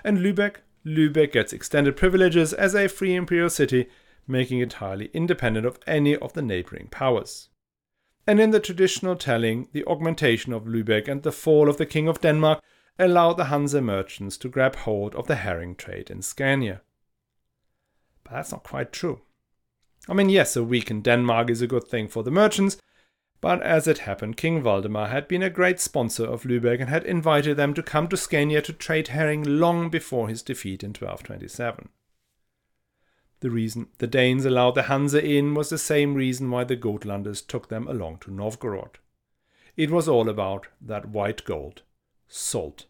And 0.03 0.19
Lübeck? 0.19 0.57
Lübeck 0.85 1.33
gets 1.33 1.53
extended 1.53 1.97
privileges 1.97 2.53
as 2.53 2.73
a 2.73 2.87
free 2.87 3.15
imperial 3.15 3.49
city, 3.49 3.87
making 4.27 4.59
it 4.59 4.63
entirely 4.63 5.09
independent 5.13 5.65
of 5.65 5.79
any 5.85 6.15
of 6.15 6.33
the 6.33 6.41
neighboring 6.41 6.87
powers 6.89 7.49
and 8.29 8.39
in 8.39 8.51
the 8.51 8.59
traditional 8.59 9.15
telling, 9.15 9.67
the 9.71 9.83
augmentation 9.87 10.53
of 10.53 10.65
Lübeck 10.65 11.07
and 11.07 11.23
the 11.23 11.31
fall 11.31 11.67
of 11.67 11.77
the 11.77 11.85
King 11.87 12.07
of 12.07 12.21
Denmark 12.21 12.61
allowed 12.99 13.37
the 13.37 13.45
Hanse 13.45 13.81
merchants 13.81 14.37
to 14.37 14.47
grab 14.47 14.75
hold 14.75 15.15
of 15.15 15.25
the 15.25 15.37
herring 15.37 15.75
trade 15.75 16.11
in 16.11 16.21
Scania. 16.21 16.81
But 18.23 18.33
that's 18.33 18.51
not 18.51 18.61
quite 18.61 18.93
true. 18.93 19.21
I 20.07 20.13
mean, 20.13 20.29
yes, 20.29 20.55
a 20.55 20.63
week 20.63 20.91
in 20.91 21.01
Denmark 21.01 21.49
is 21.49 21.63
a 21.63 21.67
good 21.67 21.87
thing 21.87 22.07
for 22.07 22.21
the 22.21 22.29
merchants, 22.29 22.77
but 23.41 23.63
as 23.63 23.87
it 23.87 23.99
happened, 23.99 24.37
King 24.37 24.61
Valdemar 24.61 25.07
had 25.07 25.27
been 25.27 25.41
a 25.41 25.49
great 25.49 25.79
sponsor 25.79 26.25
of 26.25 26.43
Lübeck 26.43 26.79
and 26.79 26.89
had 26.89 27.05
invited 27.05 27.57
them 27.57 27.73
to 27.73 27.81
come 27.81 28.07
to 28.09 28.15
Scania 28.15 28.61
to 28.61 28.73
trade 28.73 29.07
herring 29.07 29.43
long 29.43 29.89
before 29.89 30.29
his 30.29 30.43
defeat 30.43 30.83
in 30.83 30.89
1227. 30.89 31.89
The 33.41 33.49
reason 33.49 33.87
the 33.99 34.07
Danes 34.07 34.45
allowed 34.45 34.75
the 34.75 34.83
Hansa 34.83 35.23
in 35.23 35.53
was 35.53 35.69
the 35.69 35.77
same 35.77 36.13
reason 36.13 36.51
why 36.51 36.65
the 36.65 36.75
Gotlanders 36.75 37.45
took 37.45 37.69
them 37.69 37.87
along 37.87 38.17
to 38.19 38.31
Novgorod. 38.31 38.99
It 39.77 39.91
was 39.91 40.09
all 40.09 40.27
about 40.27 40.67
that 40.81 41.09
white 41.09 41.45
gold, 41.45 41.83
salt. 42.27 42.85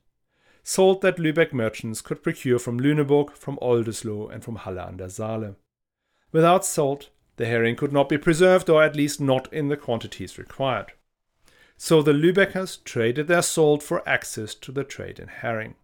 Salt 0.63 1.01
that 1.01 1.17
Lübeck 1.17 1.53
merchants 1.53 2.01
could 2.01 2.23
procure 2.23 2.59
from 2.59 2.79
Lüneburg, 2.79 3.31
from 3.31 3.59
Oldesloe, 3.61 4.31
and 4.31 4.43
from 4.43 4.57
Halle 4.57 4.79
an 4.79 4.97
der 4.97 5.07
Saale. 5.07 5.55
Without 6.31 6.65
salt, 6.65 7.09
the 7.37 7.45
herring 7.45 7.75
could 7.75 7.93
not 7.93 8.09
be 8.09 8.17
preserved, 8.17 8.69
or 8.69 8.83
at 8.83 8.95
least 8.95 9.21
not 9.21 9.51
in 9.53 9.67
the 9.67 9.77
quantities 9.77 10.37
required. 10.37 10.93
So 11.77 12.01
the 12.01 12.11
Lübeckers 12.11 12.83
traded 12.83 13.27
their 13.27 13.41
salt 13.41 13.81
for 13.81 14.07
access 14.07 14.53
to 14.55 14.71
the 14.71 14.83
trade 14.83 15.19
in 15.19 15.27
herring. 15.27 15.75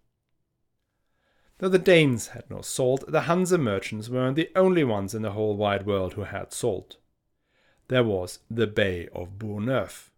Though 1.59 1.69
the 1.69 1.79
Danes 1.79 2.27
had 2.29 2.49
no 2.49 2.61
salt, 2.61 3.05
the 3.07 3.21
Hanse 3.21 3.57
merchants 3.57 4.09
weren't 4.09 4.35
the 4.35 4.51
only 4.55 4.83
ones 4.83 5.15
in 5.15 5.21
the 5.21 5.31
whole 5.31 5.55
wide 5.55 5.85
world 5.85 6.13
who 6.13 6.23
had 6.23 6.51
salt. 6.51 6.97
There 7.87 8.03
was 8.03 8.39
the 8.49 8.67
Bay 8.67 9.07
of 9.13 9.39
Bourgneuf. 9.39 10.09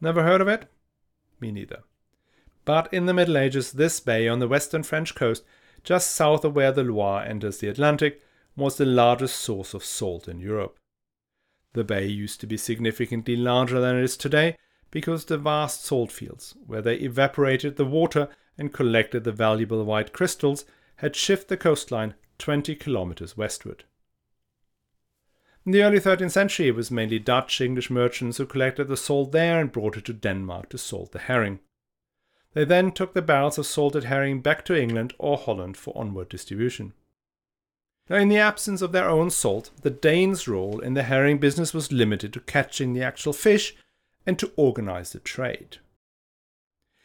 Never 0.00 0.22
heard 0.22 0.40
of 0.40 0.48
it? 0.48 0.70
Me 1.40 1.50
neither. 1.50 1.82
But 2.64 2.92
in 2.92 3.06
the 3.06 3.14
Middle 3.14 3.36
Ages, 3.36 3.72
this 3.72 4.00
bay 4.00 4.28
on 4.28 4.38
the 4.38 4.48
western 4.48 4.82
French 4.82 5.14
coast, 5.14 5.42
just 5.82 6.12
south 6.12 6.44
of 6.44 6.54
where 6.54 6.72
the 6.72 6.84
Loire 6.84 7.24
enters 7.24 7.58
the 7.58 7.68
Atlantic, 7.68 8.22
was 8.56 8.76
the 8.76 8.86
largest 8.86 9.36
source 9.36 9.74
of 9.74 9.84
salt 9.84 10.28
in 10.28 10.40
Europe. 10.40 10.78
The 11.72 11.84
bay 11.84 12.06
used 12.06 12.40
to 12.40 12.46
be 12.46 12.56
significantly 12.56 13.36
larger 13.36 13.80
than 13.80 13.96
it 13.96 14.04
is 14.04 14.16
today 14.16 14.56
because 14.90 15.24
the 15.24 15.36
vast 15.36 15.84
salt 15.84 16.12
fields, 16.12 16.54
where 16.66 16.80
they 16.80 16.94
evaporated 16.96 17.76
the 17.76 17.84
water 17.84 18.28
and 18.58 18.72
collected 18.72 19.24
the 19.24 19.32
valuable 19.32 19.84
white 19.84 20.12
crystals, 20.12 20.64
had 20.96 21.16
shifted 21.16 21.48
the 21.48 21.56
coastline 21.56 22.14
20 22.38 22.74
kilometers 22.76 23.36
westward. 23.36 23.84
In 25.66 25.72
the 25.72 25.82
early 25.82 25.98
13th 25.98 26.32
century, 26.32 26.68
it 26.68 26.74
was 26.74 26.90
mainly 26.90 27.18
Dutch 27.18 27.60
English 27.60 27.90
merchants 27.90 28.36
who 28.36 28.46
collected 28.46 28.88
the 28.88 28.96
salt 28.96 29.32
there 29.32 29.60
and 29.60 29.72
brought 29.72 29.96
it 29.96 30.04
to 30.04 30.12
Denmark 30.12 30.68
to 30.70 30.78
salt 30.78 31.12
the 31.12 31.20
herring. 31.20 31.60
They 32.52 32.64
then 32.64 32.92
took 32.92 33.14
the 33.14 33.22
barrels 33.22 33.58
of 33.58 33.66
salted 33.66 34.04
herring 34.04 34.40
back 34.40 34.64
to 34.66 34.80
England 34.80 35.14
or 35.18 35.38
Holland 35.38 35.76
for 35.76 35.96
onward 35.96 36.28
distribution. 36.28 36.92
Now, 38.08 38.16
in 38.16 38.28
the 38.28 38.38
absence 38.38 38.82
of 38.82 38.92
their 38.92 39.08
own 39.08 39.30
salt, 39.30 39.70
the 39.80 39.90
Danes' 39.90 40.46
role 40.46 40.80
in 40.80 40.92
the 40.92 41.04
herring 41.04 41.38
business 41.38 41.72
was 41.72 41.90
limited 41.90 42.34
to 42.34 42.40
catching 42.40 42.92
the 42.92 43.02
actual 43.02 43.32
fish 43.32 43.74
and 44.26 44.38
to 44.38 44.52
organize 44.56 45.12
the 45.12 45.20
trade. 45.20 45.78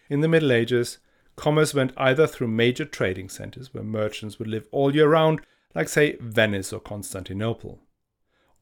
In 0.10 0.20
the 0.20 0.28
Middle 0.28 0.52
Ages, 0.52 0.98
commerce 1.39 1.73
went 1.73 1.93
either 1.97 2.28
through 2.28 2.49
major 2.49 2.86
trading 2.86 3.30
centers 3.30 3.73
where 3.73 3.84
merchants 3.84 4.38
would 4.38 4.47
live 4.47 4.67
all 4.71 4.93
year 4.93 5.10
round, 5.10 5.41
like, 5.73 5.89
say, 5.89 6.17
Venice 6.19 6.71
or 6.71 6.80
Constantinople, 6.80 7.80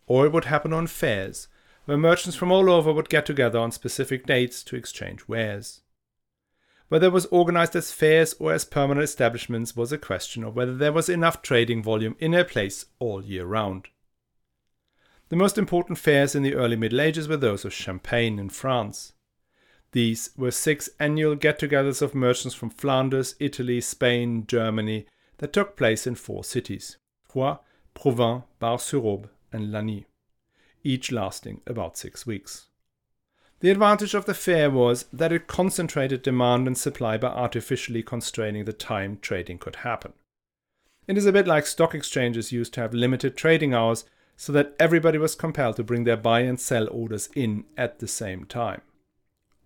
or 0.05 0.25
it 0.25 0.31
would 0.31 0.45
happen 0.45 0.73
on 0.73 0.87
fairs 0.87 1.47
where 1.87 1.97
merchants 1.97 2.35
from 2.35 2.51
all 2.51 2.69
over 2.69 2.91
would 2.91 3.09
get 3.09 3.25
together 3.25 3.57
on 3.57 3.71
specific 3.71 4.25
dates 4.25 4.61
to 4.61 4.75
exchange 4.75 5.25
wares. 5.25 5.81
Whether 6.89 7.07
it 7.07 7.13
was 7.13 7.25
organized 7.27 7.77
as 7.77 7.93
fairs 7.93 8.35
or 8.39 8.53
as 8.53 8.65
permanent 8.65 9.05
establishments 9.05 9.75
was 9.75 9.93
a 9.93 9.97
question 9.97 10.43
of 10.43 10.53
whether 10.53 10.75
there 10.75 10.91
was 10.91 11.07
enough 11.07 11.41
trading 11.41 11.81
volume 11.81 12.17
in 12.19 12.33
a 12.33 12.43
place 12.43 12.85
all 12.99 13.23
year 13.23 13.45
round. 13.45 13.87
The 15.29 15.37
most 15.37 15.57
important 15.57 15.97
fairs 15.97 16.35
in 16.35 16.43
the 16.43 16.55
early 16.55 16.75
Middle 16.75 16.99
Ages 16.99 17.29
were 17.29 17.37
those 17.37 17.63
of 17.63 17.73
Champagne 17.73 18.37
in 18.37 18.49
France. 18.49 19.13
These 19.91 20.31
were 20.37 20.51
six 20.51 20.89
annual 20.99 21.35
get 21.35 21.59
togethers 21.59 22.01
of 22.01 22.13
merchants 22.13 22.55
from 22.55 22.69
Flanders, 22.69 23.35
Italy, 23.39 23.81
Spain, 23.81 24.45
Germany 24.47 25.05
that 25.37 25.53
took 25.53 25.75
place 25.75 26.05
in 26.05 26.15
four 26.15 26.43
cities 26.43 26.97
Troyes, 27.31 27.59
Provins, 27.95 28.43
Bar 28.59 28.79
sur 28.79 28.99
Aube, 28.99 29.29
and 29.51 29.71
Lagny 29.71 30.05
each 30.87 31.11
lasting 31.11 31.61
about 31.67 31.97
six 31.97 32.25
weeks. 32.25 32.67
The 33.59 33.71
advantage 33.71 34.13
of 34.13 34.25
the 34.25 34.33
fair 34.33 34.69
was 34.69 35.05
that 35.11 35.31
it 35.31 35.47
concentrated 35.47 36.21
demand 36.21 36.67
and 36.67 36.77
supply 36.77 37.17
by 37.17 37.27
artificially 37.27 38.03
constraining 38.03 38.65
the 38.65 38.73
time 38.73 39.17
trading 39.21 39.57
could 39.57 39.77
happen. 39.77 40.13
It 41.07 41.17
is 41.17 41.25
a 41.25 41.31
bit 41.31 41.47
like 41.47 41.65
stock 41.65 41.95
exchanges 41.95 42.51
used 42.51 42.73
to 42.75 42.81
have 42.81 42.93
limited 42.93 43.35
trading 43.35 43.73
hours 43.73 44.05
so 44.35 44.53
that 44.53 44.75
everybody 44.79 45.17
was 45.17 45.35
compelled 45.35 45.77
to 45.77 45.83
bring 45.83 46.03
their 46.03 46.17
buy 46.17 46.41
and 46.41 46.59
sell 46.59 46.87
orders 46.89 47.29
in 47.35 47.65
at 47.75 47.99
the 47.99 48.07
same 48.07 48.45
time. 48.45 48.81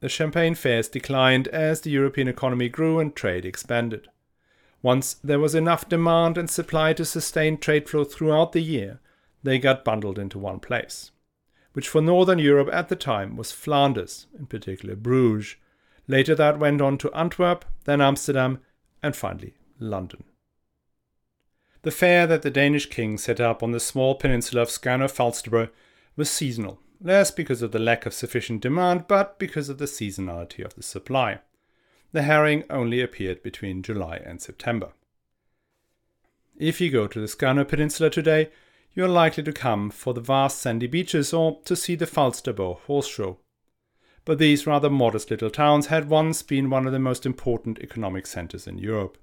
The 0.01 0.09
champagne 0.09 0.55
fairs 0.55 0.87
declined 0.87 1.47
as 1.49 1.81
the 1.81 1.91
European 1.91 2.27
economy 2.27 2.69
grew 2.69 2.99
and 2.99 3.15
trade 3.15 3.45
expanded. 3.45 4.07
Once 4.81 5.13
there 5.23 5.39
was 5.39 5.53
enough 5.53 5.87
demand 5.87 6.39
and 6.39 6.49
supply 6.49 6.93
to 6.93 7.05
sustain 7.05 7.57
trade 7.57 7.87
flow 7.87 8.03
throughout 8.03 8.51
the 8.51 8.61
year, 8.61 8.99
they 9.43 9.59
got 9.59 9.85
bundled 9.85 10.17
into 10.17 10.39
one 10.39 10.59
place, 10.59 11.11
which 11.73 11.87
for 11.87 12.01
Northern 12.01 12.39
Europe 12.39 12.69
at 12.73 12.89
the 12.89 12.95
time 12.95 13.37
was 13.37 13.51
Flanders, 13.51 14.25
in 14.37 14.47
particular 14.47 14.95
Bruges. 14.95 15.55
Later 16.07 16.33
that 16.33 16.59
went 16.59 16.81
on 16.81 16.97
to 16.97 17.13
Antwerp, 17.13 17.63
then 17.85 18.01
Amsterdam, 18.01 18.59
and 19.03 19.15
finally 19.15 19.53
London. 19.79 20.23
The 21.83 21.91
fair 21.91 22.25
that 22.25 22.41
the 22.41 22.51
Danish 22.51 22.87
king 22.87 23.19
set 23.19 23.39
up 23.39 23.61
on 23.61 23.71
the 23.71 23.79
small 23.79 24.15
peninsula 24.15 24.63
of 24.63 24.69
Skanör 24.69 25.11
Falsterbo 25.11 25.69
was 26.15 26.29
seasonal, 26.29 26.79
less 27.01 27.31
because 27.31 27.61
of 27.61 27.71
the 27.71 27.79
lack 27.79 28.05
of 28.05 28.13
sufficient 28.13 28.61
demand, 28.61 29.05
but 29.07 29.39
because 29.39 29.69
of 29.69 29.77
the 29.77 29.85
seasonality 29.85 30.63
of 30.63 30.75
the 30.75 30.83
supply. 30.83 31.39
The 32.11 32.23
herring 32.23 32.63
only 32.69 33.01
appeared 33.01 33.41
between 33.41 33.83
July 33.83 34.17
and 34.17 34.41
September. 34.41 34.93
If 36.57 36.79
you 36.79 36.91
go 36.91 37.07
to 37.07 37.19
the 37.19 37.27
Skanör 37.27 37.67
Peninsula 37.67 38.09
today, 38.09 38.49
you 38.93 39.03
are 39.05 39.09
likely 39.09 39.43
to 39.43 39.53
come 39.53 39.89
for 39.89 40.13
the 40.13 40.21
vast 40.21 40.59
sandy 40.59 40.87
beaches 40.87 41.33
or 41.33 41.59
to 41.65 41.75
see 41.75 41.95
the 41.95 42.05
Falsterbo 42.05 42.81
horse 42.81 43.07
show. 43.07 43.39
But 44.25 44.37
these 44.37 44.67
rather 44.67 44.89
modest 44.89 45.31
little 45.31 45.49
towns 45.49 45.87
had 45.87 46.09
once 46.09 46.43
been 46.43 46.69
one 46.69 46.85
of 46.85 46.91
the 46.91 46.99
most 46.99 47.25
important 47.25 47.79
economic 47.79 48.27
centers 48.27 48.67
in 48.67 48.77
Europe. 48.77 49.17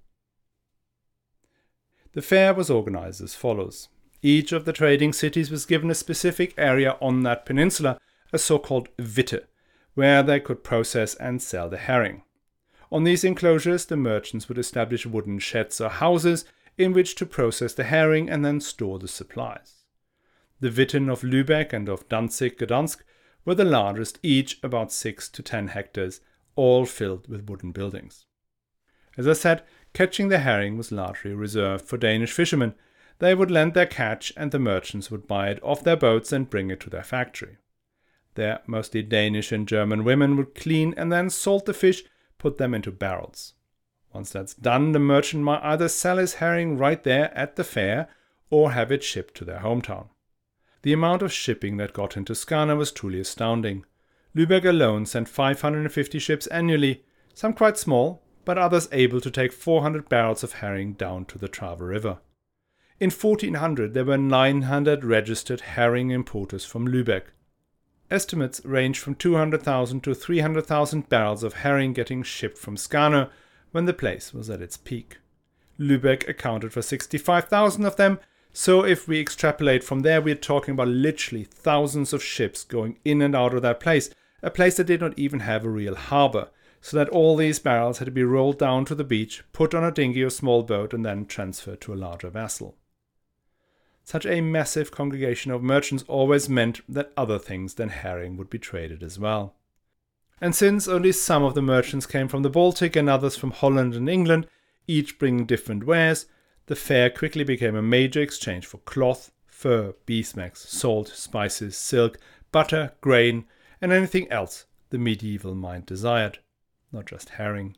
The 2.12 2.23
fair 2.23 2.55
was 2.55 2.71
organized 2.71 3.23
as 3.23 3.35
follows. 3.35 3.88
Each 4.23 4.53
of 4.53 4.65
the 4.65 4.73
trading 4.73 5.13
cities 5.13 5.51
was 5.51 5.67
given 5.67 5.91
a 5.91 5.95
specific 5.95 6.55
area 6.59 6.97
on 7.01 7.23
that 7.23 7.47
peninsula, 7.47 8.01
a 8.33 8.39
so 8.39 8.59
called 8.59 8.89
Witte, 8.99 9.49
where 9.95 10.23
they 10.23 10.41
could 10.41 10.65
process 10.65 11.15
and 11.15 11.41
sell 11.41 11.69
the 11.69 11.77
herring. 11.77 12.23
On 12.91 13.05
these 13.05 13.25
enclosures, 13.25 13.87
the 13.87 13.97
merchants 13.97 14.49
would 14.49 14.59
establish 14.59 15.07
wooden 15.07 15.39
sheds 15.39 15.81
or 15.81 15.89
houses 15.89 16.45
in 16.77 16.93
which 16.93 17.15
to 17.17 17.27
process 17.27 17.75
the 17.75 17.85
herring 17.85 18.31
and 18.31 18.45
then 18.45 18.61
store 18.61 18.99
the 18.99 19.09
supplies. 19.09 19.85
The 20.61 20.71
Witten 20.71 21.11
of 21.11 21.21
Lübeck 21.23 21.73
and 21.73 21.89
of 21.89 22.09
Danzig 22.09 22.59
Gdansk 22.59 23.03
were 23.45 23.55
the 23.55 23.65
largest, 23.65 24.19
each 24.23 24.59
about 24.63 24.93
6 24.93 25.29
to 25.29 25.43
10 25.43 25.69
hectares, 25.69 26.21
all 26.57 26.87
filled 26.87 27.29
with 27.29 27.49
wooden 27.49 27.73
buildings. 27.73 28.27
As 29.17 29.29
I 29.29 29.33
said, 29.33 29.63
catching 29.93 30.29
the 30.29 30.41
herring 30.41 30.77
was 30.77 30.93
largely 30.93 31.33
reserved 31.33 31.85
for 31.85 31.97
Danish 31.97 32.33
fishermen. 32.33 32.75
They 33.19 33.35
would 33.35 33.51
lend 33.51 33.75
their 33.75 33.87
catch 33.87 34.33
and 34.37 34.53
the 34.53 34.59
merchants 34.59 35.11
would 35.11 35.27
buy 35.27 35.51
it 35.51 35.63
off 35.63 35.83
their 35.83 35.97
boats 35.97 36.33
and 36.33 36.49
bring 36.49 36.71
it 36.71 36.81
to 36.81 36.91
their 36.91 37.03
factory. 37.03 37.57
There, 38.35 38.61
mostly 38.67 39.03
Danish 39.03 39.51
and 39.51 39.67
German 39.67 40.05
women 40.05 40.37
would 40.37 40.55
clean 40.55 40.95
and 40.97 41.11
then 41.11 41.29
salt 41.29 41.67
the 41.67 41.75
fish, 41.75 42.05
put 42.39 42.59
them 42.59 42.75
into 42.75 42.93
barrels. 42.93 43.55
Once 44.13 44.31
that's 44.31 44.55
done, 44.55 44.93
the 44.93 44.99
merchant 44.99 45.43
might 45.43 45.63
either 45.65 45.89
sell 45.89 46.19
his 46.19 46.35
herring 46.35 46.79
right 46.79 47.03
there 47.03 47.37
at 47.37 47.57
the 47.57 47.65
fair 47.65 48.09
or 48.51 48.73
have 48.73 48.93
it 48.93 49.03
shipped 49.03 49.35
to 49.35 49.45
their 49.45 49.61
hometown. 49.61 50.09
The 50.83 50.93
amount 50.93 51.23
of 51.23 51.33
shipping 51.33 51.77
that 51.79 51.93
got 51.93 52.17
into 52.17 52.33
Skanör 52.33 52.77
was 52.77 52.93
truly 52.93 53.21
astounding. 53.21 53.85
Lübeck 54.35 54.65
alone 54.65 55.05
sent 55.07 55.29
550 55.29 56.19
ships 56.21 56.47
annually, 56.47 57.03
some 57.35 57.53
quite 57.53 57.77
small, 57.77 58.23
but 58.45 58.57
others 58.57 58.89
able 58.93 59.21
to 59.21 59.31
take 59.31 59.53
400 59.53 60.09
barrels 60.09 60.45
of 60.45 60.55
herring 60.55 60.93
down 60.93 61.25
to 61.27 61.39
the 61.39 61.49
Trave 61.49 61.81
River. 61.81 62.19
In 63.01 63.11
1400, 63.11 63.95
there 63.95 64.05
were 64.05 64.19
900 64.19 65.05
registered 65.05 65.61
herring 65.61 66.11
importers 66.11 66.65
from 66.65 66.89
Lübeck. 66.89 67.27
Estimates 68.11 68.61
range 68.65 68.99
from 68.99 69.15
200,000 69.15 70.03
to 70.03 70.17
300,000 70.17 71.09
barrels 71.09 71.45
of 71.45 71.53
herring 71.53 71.93
getting 71.93 72.25
shipped 72.25 72.59
from 72.59 72.75
Skanör 72.75 73.31
when 73.71 73.85
the 73.85 73.93
place 73.93 74.35
was 74.35 74.51
at 74.51 74.61
its 74.61 74.77
peak. 74.77 75.19
Lübeck 75.79 76.29
accounted 76.29 76.73
for 76.73 76.83
65,000 76.83 77.85
of 77.85 77.95
them, 77.95 78.19
so 78.53 78.85
if 78.85 79.07
we 79.07 79.21
extrapolate 79.21 79.85
from 79.85 80.01
there, 80.01 80.21
we're 80.21 80.35
talking 80.35 80.73
about 80.73 80.89
literally 80.89 81.45
thousands 81.45 82.13
of 82.13 82.21
ships 82.21 82.65
going 82.65 82.99
in 83.05 83.23
and 83.23 83.37
out 83.37 83.55
of 83.55 83.63
that 83.63 83.79
place, 83.79 84.11
a 84.43 84.51
place 84.51 84.77
that 84.77 84.89
did 84.89 85.01
not 85.01 85.17
even 85.17 85.39
have 85.41 85.65
a 85.65 85.71
real 85.71 85.95
harbour, 85.95 86.49
so 86.81 86.97
that 86.97 87.09
all 87.11 87.37
these 87.37 87.61
barrels 87.61 87.99
had 87.99 88.07
to 88.07 88.11
be 88.11 88.25
rolled 88.25 88.59
down 88.59 88.85
to 88.87 88.97
the 88.97 89.05
beach, 89.05 89.45
put 89.53 89.73
on 89.73 89.85
a 89.85 89.93
dinghy 89.93 90.25
or 90.25 90.31
small 90.31 90.65
boat, 90.65 90.93
and 90.93 91.05
then 91.05 91.27
transferred 91.27 91.81
to 91.81 91.95
a 91.95 91.95
larger 91.95 92.31
vessel. 92.31 92.75
Such 94.09 94.25
a 94.25 94.40
massive 94.40 94.90
congregation 94.90 95.51
of 95.51 95.62
merchants 95.62 96.03
always 96.09 96.49
meant 96.49 96.81
that 96.88 97.12
other 97.14 97.38
things 97.38 97.75
than 97.75 97.90
herring 97.90 98.38
would 98.38 98.49
be 98.49 98.59
traded 98.59 99.03
as 99.03 99.18
well. 99.18 99.55
And 100.40 100.55
since 100.55 100.88
only 100.88 101.12
some 101.12 101.44
of 101.44 101.53
the 101.53 101.61
merchants 101.61 102.07
came 102.07 102.27
from 102.27 102.42
the 102.42 102.49
Baltic 102.49 102.97
and 102.97 103.11
others 103.11 103.37
from 103.37 103.51
Holland 103.51 103.94
and 103.94 104.09
England, 104.09 104.47
each 104.87 105.18
bringing 105.18 105.44
different 105.44 105.85
wares, 105.85 106.25
the 106.68 106.75
fair 106.75 107.11
quickly 107.11 107.44
became 107.44 107.77
a 107.77 107.83
major 107.83 108.23
exchange 108.23 108.64
for 108.64 108.79
cloth, 108.79 109.31
fur, 109.44 109.92
beeswax, 110.07 110.66
salt, 110.66 111.09
spices, 111.09 111.77
silk, 111.77 112.18
butter, 112.51 112.94
grain, 113.03 113.44
and 113.79 113.92
anything 113.92 114.27
else 114.33 114.64
the 114.88 114.97
medieval 114.97 115.55
mind 115.55 115.85
desired, 115.85 116.38
not 116.92 117.05
just 117.05 117.29
herring. 117.29 117.77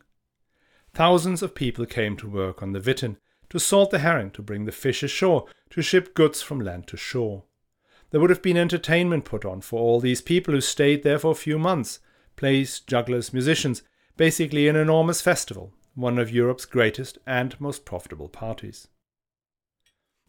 Thousands 0.93 1.43
of 1.43 1.55
people 1.55 1.85
came 1.85 2.15
to 2.15 2.29
work 2.29 2.63
on 2.63 2.71
the 2.71 2.79
Witten, 2.79 3.17
to 3.51 3.59
salt 3.59 3.91
the 3.91 3.99
herring, 3.99 4.31
to 4.31 4.41
bring 4.41 4.63
the 4.63 4.71
fish 4.71 5.03
ashore, 5.03 5.45
to 5.69 5.81
ship 5.81 6.13
goods 6.13 6.41
from 6.41 6.61
land 6.61 6.87
to 6.87 6.95
shore. 6.95 7.43
There 8.09 8.21
would 8.21 8.29
have 8.29 8.41
been 8.41 8.55
entertainment 8.55 9.25
put 9.25 9.43
on 9.43 9.59
for 9.59 9.77
all 9.77 9.99
these 9.99 10.21
people 10.21 10.53
who 10.53 10.61
stayed 10.61 11.03
there 11.03 11.19
for 11.19 11.31
a 11.31 11.35
few 11.35 11.59
months, 11.59 11.99
plays, 12.37 12.79
jugglers, 12.79 13.33
musicians, 13.33 13.83
basically 14.15 14.69
an 14.69 14.77
enormous 14.77 15.21
festival, 15.21 15.73
one 15.95 16.17
of 16.17 16.31
Europe's 16.31 16.65
greatest 16.65 17.17
and 17.27 17.59
most 17.59 17.83
profitable 17.83 18.29
parties. 18.29 18.87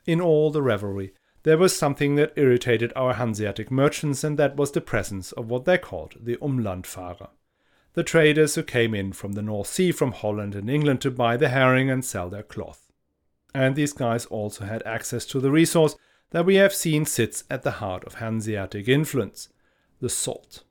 In 0.04 0.20
all 0.20 0.50
the 0.50 0.62
revelry, 0.62 1.14
there 1.44 1.58
was 1.58 1.76
something 1.76 2.16
that 2.16 2.32
irritated 2.34 2.92
our 2.96 3.14
Hanseatic 3.14 3.70
merchants, 3.70 4.24
and 4.24 4.36
that 4.36 4.56
was 4.56 4.72
the 4.72 4.80
presence 4.80 5.30
of 5.30 5.48
what 5.48 5.64
they 5.64 5.78
called 5.78 6.16
the 6.20 6.38
Umlandfahrer, 6.38 7.30
the 7.94 8.02
traders 8.02 8.56
who 8.56 8.64
came 8.64 8.96
in 8.96 9.12
from 9.12 9.34
the 9.34 9.42
North 9.42 9.68
Sea, 9.68 9.92
from 9.92 10.10
Holland 10.10 10.56
and 10.56 10.68
England, 10.68 11.00
to 11.02 11.12
buy 11.12 11.36
the 11.36 11.50
herring 11.50 11.88
and 11.88 12.04
sell 12.04 12.28
their 12.28 12.42
cloth. 12.42 12.91
And 13.54 13.76
these 13.76 13.92
guys 13.92 14.26
also 14.26 14.64
had 14.64 14.82
access 14.84 15.26
to 15.26 15.40
the 15.40 15.50
resource 15.50 15.96
that 16.30 16.46
we 16.46 16.56
have 16.56 16.74
seen 16.74 17.04
sits 17.04 17.44
at 17.50 17.62
the 17.62 17.72
heart 17.72 18.04
of 18.04 18.14
Hanseatic 18.14 18.88
influence 18.88 19.48
the 20.00 20.08
salt. 20.08 20.64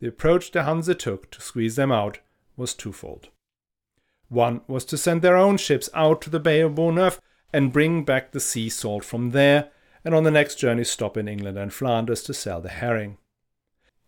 The 0.00 0.08
approach 0.08 0.52
the 0.52 0.62
Hanse 0.62 0.94
took 0.96 1.30
to 1.32 1.40
squeeze 1.40 1.76
them 1.76 1.92
out 1.92 2.20
was 2.56 2.74
twofold. 2.74 3.28
One 4.28 4.62
was 4.66 4.84
to 4.86 4.96
send 4.96 5.22
their 5.22 5.36
own 5.36 5.56
ships 5.56 5.88
out 5.94 6.20
to 6.22 6.30
the 6.30 6.40
Bay 6.40 6.60
of 6.60 6.74
Bourgneuf 6.74 7.20
and 7.52 7.72
bring 7.72 8.04
back 8.04 8.32
the 8.32 8.40
sea 8.40 8.68
salt 8.68 9.04
from 9.04 9.30
there, 9.30 9.70
and 10.04 10.14
on 10.14 10.24
the 10.24 10.30
next 10.30 10.56
journey 10.56 10.84
stop 10.84 11.16
in 11.16 11.28
England 11.28 11.58
and 11.58 11.72
Flanders 11.72 12.22
to 12.24 12.34
sell 12.34 12.60
the 12.60 12.68
herring. 12.68 13.18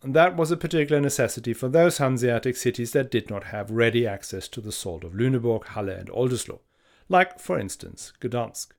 And 0.03 0.15
that 0.15 0.35
was 0.35 0.49
a 0.49 0.57
particular 0.57 1.01
necessity 1.01 1.53
for 1.53 1.69
those 1.69 1.97
Hanseatic 1.97 2.55
cities 2.55 2.91
that 2.91 3.11
did 3.11 3.29
not 3.29 3.45
have 3.45 3.69
ready 3.69 4.07
access 4.07 4.47
to 4.49 4.61
the 4.61 4.71
salt 4.71 5.03
of 5.03 5.13
Lüneburg, 5.13 5.65
Halle, 5.65 5.89
and 5.89 6.09
Oldesloe, 6.09 6.59
like, 7.11 7.39
for 7.39 7.59
instance, 7.59 8.13
Gdansk. 8.21 8.69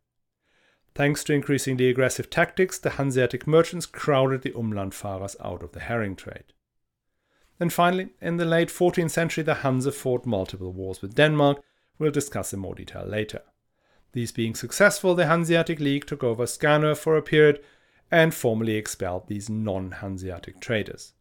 Thanks 0.95 1.23
to 1.25 1.33
increasingly 1.33 1.89
aggressive 1.89 2.29
tactics, 2.29 2.79
the 2.79 2.91
Hanseatic 2.91 3.47
merchants 3.47 3.87
crowded 3.87 4.43
the 4.43 4.51
Umlandfahrers 4.51 5.37
out 5.43 5.63
of 5.63 5.73
the 5.73 5.81
herring 5.81 6.17
trade. 6.17 6.53
And 7.61 7.73
finally, 7.73 8.09
in 8.21 8.39
the 8.39 8.45
late 8.45 8.69
14th 8.69 9.11
century, 9.11 9.45
the 9.45 9.57
Hanse 9.57 9.95
fought 9.95 10.27
multiple 10.27 10.73
wars 10.73 11.01
with 11.01 11.15
Denmark. 11.15 11.63
We'll 11.99 12.11
discuss 12.11 12.53
in 12.53 12.59
more 12.61 12.75
detail 12.75 13.05
later. 13.07 13.43
These 14.13 14.33
being 14.33 14.55
successful, 14.55 15.15
the 15.15 15.27
Hanseatic 15.27 15.79
League 15.79 16.07
took 16.07 16.25
over 16.25 16.45
Skanör 16.45 16.97
for 16.97 17.17
a 17.17 17.23
period 17.23 17.63
and 18.11 18.35
formally 18.35 18.75
expelled 18.75 19.29
these 19.29 19.49
non 19.49 19.93
Hanseatic 19.93 20.61
traders, 20.61 21.13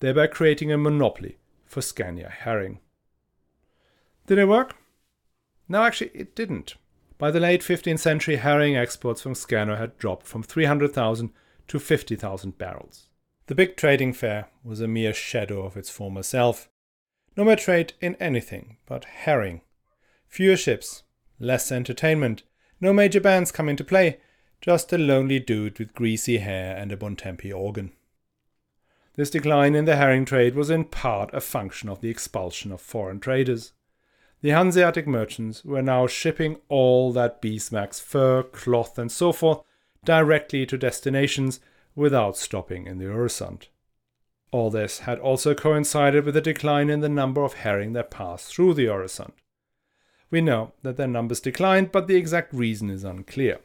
thereby 0.00 0.26
creating 0.26 0.72
a 0.72 0.78
monopoly 0.78 1.38
for 1.66 1.82
Scania 1.82 2.28
herring. 2.30 2.78
Did 4.26 4.38
it 4.38 4.48
work? 4.48 4.76
No, 5.68 5.82
actually, 5.82 6.10
it 6.14 6.34
didn't. 6.34 6.76
By 7.18 7.30
the 7.30 7.40
late 7.40 7.62
15th 7.62 7.98
century, 7.98 8.36
herring 8.36 8.76
exports 8.76 9.20
from 9.20 9.34
Skanör 9.34 9.78
had 9.78 9.98
dropped 9.98 10.26
from 10.26 10.42
300,000 10.42 11.30
to 11.68 11.78
50,000 11.78 12.56
barrels. 12.56 13.08
The 13.46 13.54
big 13.54 13.76
trading 13.76 14.12
fair 14.12 14.48
was 14.62 14.80
a 14.80 14.88
mere 14.88 15.14
shadow 15.14 15.64
of 15.64 15.76
its 15.76 15.90
former 15.90 16.22
self. 16.22 16.68
No 17.36 17.44
more 17.44 17.56
trade 17.56 17.94
in 18.00 18.14
anything 18.16 18.76
but 18.86 19.04
herring. 19.04 19.62
Fewer 20.26 20.56
ships, 20.56 21.02
less 21.38 21.72
entertainment, 21.72 22.42
no 22.80 22.92
major 22.92 23.20
bands 23.20 23.50
come 23.50 23.68
into 23.68 23.84
play, 23.84 24.18
just 24.60 24.92
a 24.92 24.98
lonely 24.98 25.38
dude 25.38 25.78
with 25.78 25.94
greasy 25.94 26.38
hair 26.38 26.76
and 26.76 26.92
a 26.92 26.96
Bontempi 26.96 27.52
organ. 27.52 27.92
This 29.14 29.30
decline 29.30 29.74
in 29.74 29.84
the 29.84 29.96
herring 29.96 30.24
trade 30.24 30.54
was 30.54 30.70
in 30.70 30.84
part 30.84 31.32
a 31.32 31.40
function 31.40 31.88
of 31.88 32.00
the 32.00 32.10
expulsion 32.10 32.70
of 32.70 32.80
foreign 32.80 33.18
traders. 33.18 33.72
The 34.40 34.50
Hanseatic 34.50 35.06
merchants 35.06 35.64
were 35.64 35.82
now 35.82 36.06
shipping 36.06 36.58
all 36.68 37.12
that 37.12 37.40
beeswax, 37.40 37.98
fur, 37.98 38.44
cloth, 38.44 38.98
and 38.98 39.10
so 39.10 39.32
forth 39.32 39.62
directly 40.04 40.64
to 40.66 40.78
destinations 40.78 41.58
without 41.96 42.36
stopping 42.36 42.86
in 42.86 42.98
the 42.98 43.06
Øresund. 43.06 43.66
All 44.52 44.70
this 44.70 45.00
had 45.00 45.18
also 45.18 45.54
coincided 45.54 46.24
with 46.24 46.36
a 46.36 46.40
decline 46.40 46.88
in 46.88 47.00
the 47.00 47.08
number 47.08 47.42
of 47.42 47.54
herring 47.54 47.92
that 47.94 48.10
passed 48.10 48.54
through 48.54 48.74
the 48.74 48.86
Øresund. 48.86 49.32
We 50.30 50.40
know 50.40 50.72
that 50.82 50.96
their 50.96 51.08
numbers 51.08 51.40
declined, 51.40 51.90
but 51.90 52.06
the 52.06 52.16
exact 52.16 52.52
reason 52.52 52.90
is 52.90 53.02
unclear. 53.02 53.58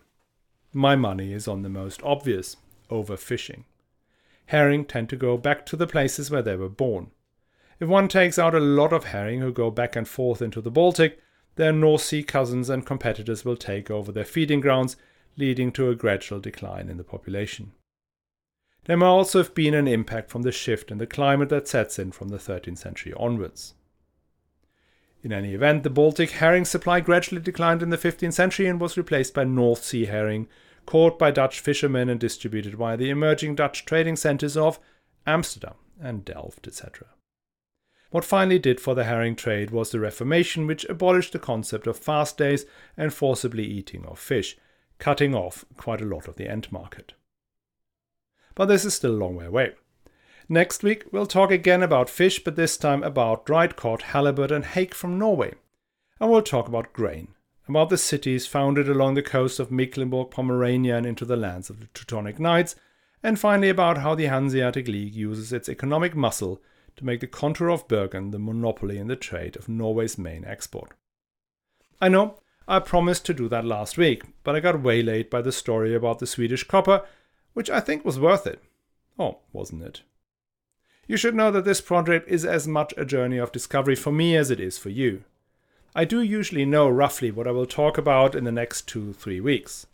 My 0.73 0.95
money 0.95 1.33
is 1.33 1.47
on 1.47 1.61
the 1.61 1.69
most 1.69 2.01
obvious 2.03 2.57
overfishing. 2.89 3.65
Herring 4.47 4.85
tend 4.85 5.09
to 5.09 5.15
go 5.15 5.37
back 5.37 5.65
to 5.67 5.75
the 5.75 5.87
places 5.87 6.31
where 6.31 6.41
they 6.41 6.55
were 6.55 6.69
born. 6.69 7.11
If 7.83 7.89
one 7.89 8.07
takes 8.07 8.39
out 8.39 8.55
a 8.55 8.61
lot 8.61 8.93
of 8.93 9.03
herring 9.03 9.41
who 9.41 9.51
go 9.51 9.69
back 9.69 9.97
and 9.97 10.07
forth 10.07 10.41
into 10.41 10.61
the 10.61 10.71
Baltic, 10.71 11.19
their 11.57 11.73
North 11.73 12.01
Sea 12.01 12.23
cousins 12.23 12.69
and 12.69 12.85
competitors 12.85 13.43
will 13.43 13.57
take 13.57 13.91
over 13.91 14.09
their 14.09 14.23
feeding 14.23 14.61
grounds, 14.61 14.95
leading 15.35 15.69
to 15.73 15.89
a 15.89 15.95
gradual 15.95 16.39
decline 16.39 16.87
in 16.87 16.95
the 16.95 17.03
population. 17.03 17.73
There 18.85 18.95
may 18.95 19.05
also 19.05 19.39
have 19.39 19.53
been 19.53 19.73
an 19.73 19.89
impact 19.89 20.29
from 20.29 20.43
the 20.43 20.51
shift 20.53 20.91
in 20.91 20.97
the 20.97 21.05
climate 21.05 21.49
that 21.49 21.67
sets 21.67 21.99
in 21.99 22.13
from 22.13 22.29
the 22.29 22.37
13th 22.37 22.77
century 22.77 23.13
onwards. 23.17 23.73
In 25.21 25.33
any 25.33 25.53
event, 25.53 25.83
the 25.83 25.89
Baltic 25.89 26.31
herring 26.31 26.63
supply 26.63 27.01
gradually 27.01 27.41
declined 27.41 27.83
in 27.83 27.89
the 27.89 27.97
15th 27.97 28.31
century 28.31 28.67
and 28.67 28.79
was 28.79 28.95
replaced 28.95 29.33
by 29.33 29.43
North 29.43 29.83
Sea 29.83 30.05
herring, 30.05 30.47
caught 30.85 31.19
by 31.19 31.31
Dutch 31.31 31.59
fishermen 31.59 32.07
and 32.07 32.17
distributed 32.17 32.75
via 32.75 32.95
the 32.95 33.09
emerging 33.09 33.55
Dutch 33.55 33.83
trading 33.83 34.15
centres 34.15 34.55
of 34.55 34.79
Amsterdam 35.27 35.75
and 35.99 36.23
Delft, 36.23 36.65
etc. 36.65 37.07
What 38.13 38.23
finally 38.23 38.59
did 38.59 38.79
for 38.79 38.93
the 38.93 39.05
herring 39.05 39.35
trade 39.35 39.71
was 39.71 39.89
the 39.89 39.99
Reformation, 39.99 40.67
which 40.67 40.85
abolished 40.85 41.33
the 41.33 41.39
concept 41.39 41.87
of 41.87 41.97
fast 41.97 42.37
days 42.37 42.63
and 42.95 43.11
forcibly 43.11 43.65
eating 43.65 44.05
of 44.05 44.19
fish, 44.19 44.55
cutting 44.99 45.33
off 45.33 45.65
quite 45.77 45.99
a 45.99 46.05
lot 46.05 46.27
of 46.27 46.35
the 46.35 46.47
end 46.47 46.71
market. 46.71 47.13
But 48.53 48.65
this 48.65 48.85
is 48.85 48.93
still 48.93 49.13
a 49.13 49.17
long 49.17 49.35
way 49.35 49.45
away. 49.45 49.71
Next 50.47 50.83
week, 50.83 51.05
we'll 51.11 51.25
talk 51.25 51.49
again 51.49 51.81
about 51.81 52.07
fish, 52.07 52.43
but 52.43 52.55
this 52.55 52.77
time 52.77 53.01
about 53.01 53.47
dried 53.47 53.75
cod, 53.75 54.03
halibut, 54.03 54.51
and 54.51 54.63
hake 54.63 54.93
from 54.93 55.17
Norway. 55.17 55.55
And 56.19 56.29
we'll 56.29 56.43
talk 56.43 56.67
about 56.67 56.93
grain, 56.93 57.29
about 57.67 57.89
the 57.89 57.97
cities 57.97 58.45
founded 58.45 58.87
along 58.87 59.15
the 59.15 59.23
coast 59.23 59.59
of 59.59 59.71
Mecklenburg, 59.71 60.29
Pomerania, 60.29 60.97
and 60.97 61.07
into 61.07 61.25
the 61.25 61.35
lands 61.35 61.71
of 61.71 61.79
the 61.79 61.87
Teutonic 61.95 62.39
Knights, 62.39 62.75
and 63.23 63.39
finally 63.39 63.69
about 63.69 63.97
how 63.97 64.13
the 64.13 64.27
Hanseatic 64.27 64.87
League 64.87 65.15
uses 65.15 65.51
its 65.51 65.67
economic 65.67 66.15
muscle 66.15 66.61
to 66.95 67.05
make 67.05 67.19
the 67.19 67.27
Kontor 67.27 67.73
of 67.73 67.87
Bergen 67.87 68.31
the 68.31 68.39
monopoly 68.39 68.97
in 68.97 69.07
the 69.07 69.15
trade 69.15 69.55
of 69.55 69.69
Norway's 69.69 70.17
main 70.17 70.45
export. 70.45 70.91
I 72.01 72.09
know 72.09 72.39
I 72.67 72.79
promised 72.79 73.25
to 73.25 73.33
do 73.33 73.49
that 73.49 73.65
last 73.65 73.97
week, 73.97 74.23
but 74.43 74.55
I 74.55 74.59
got 74.59 74.81
waylaid 74.81 75.29
by 75.29 75.41
the 75.41 75.51
story 75.51 75.93
about 75.93 76.19
the 76.19 76.27
Swedish 76.27 76.63
copper, 76.63 77.05
which 77.53 77.69
I 77.69 77.79
think 77.79 78.05
was 78.05 78.19
worth 78.19 78.47
it. 78.47 78.61
Oh, 79.19 79.39
wasn't 79.51 79.83
it? 79.83 80.01
You 81.07 81.17
should 81.17 81.35
know 81.35 81.51
that 81.51 81.65
this 81.65 81.81
project 81.81 82.29
is 82.29 82.45
as 82.45 82.67
much 82.67 82.93
a 82.95 83.05
journey 83.05 83.37
of 83.37 83.51
discovery 83.51 83.95
for 83.95 84.11
me 84.11 84.35
as 84.35 84.49
it 84.49 84.59
is 84.59 84.77
for 84.77 84.89
you. 84.89 85.23
I 85.95 86.05
do 86.05 86.21
usually 86.21 86.65
know 86.65 86.89
roughly 86.89 87.29
what 87.29 87.47
I 87.47 87.51
will 87.51 87.65
talk 87.65 87.97
about 87.97 88.35
in 88.35 88.45
the 88.45 88.51
next 88.51 88.87
two, 88.87 89.13
three 89.13 89.39
weeks. 89.39 89.85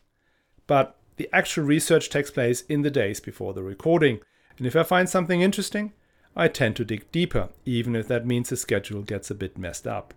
But 0.67 0.95
the 1.17 1.27
actual 1.33 1.65
research 1.65 2.09
takes 2.09 2.31
place 2.31 2.61
in 2.61 2.83
the 2.83 2.91
days 2.91 3.19
before 3.19 3.53
the 3.53 3.63
recording, 3.63 4.19
and 4.57 4.67
if 4.67 4.75
I 4.75 4.83
find 4.83 5.09
something 5.09 5.41
interesting, 5.41 5.93
I 6.35 6.47
tend 6.47 6.75
to 6.77 6.85
dig 6.85 7.11
deeper, 7.11 7.49
even 7.65 7.95
if 7.95 8.07
that 8.07 8.25
means 8.25 8.49
the 8.49 8.57
schedule 8.57 9.01
gets 9.01 9.29
a 9.29 9.35
bit 9.35 9.57
messed 9.57 9.87
up. 9.87 10.13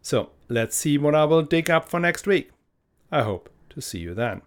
So 0.00 0.30
let's 0.48 0.76
see 0.76 0.98
what 0.98 1.14
I 1.14 1.24
will 1.24 1.42
dig 1.42 1.70
up 1.70 1.88
for 1.88 2.00
next 2.00 2.26
week. 2.26 2.50
I 3.10 3.22
hope 3.22 3.48
to 3.70 3.80
see 3.80 3.98
you 3.98 4.14
then. 4.14 4.42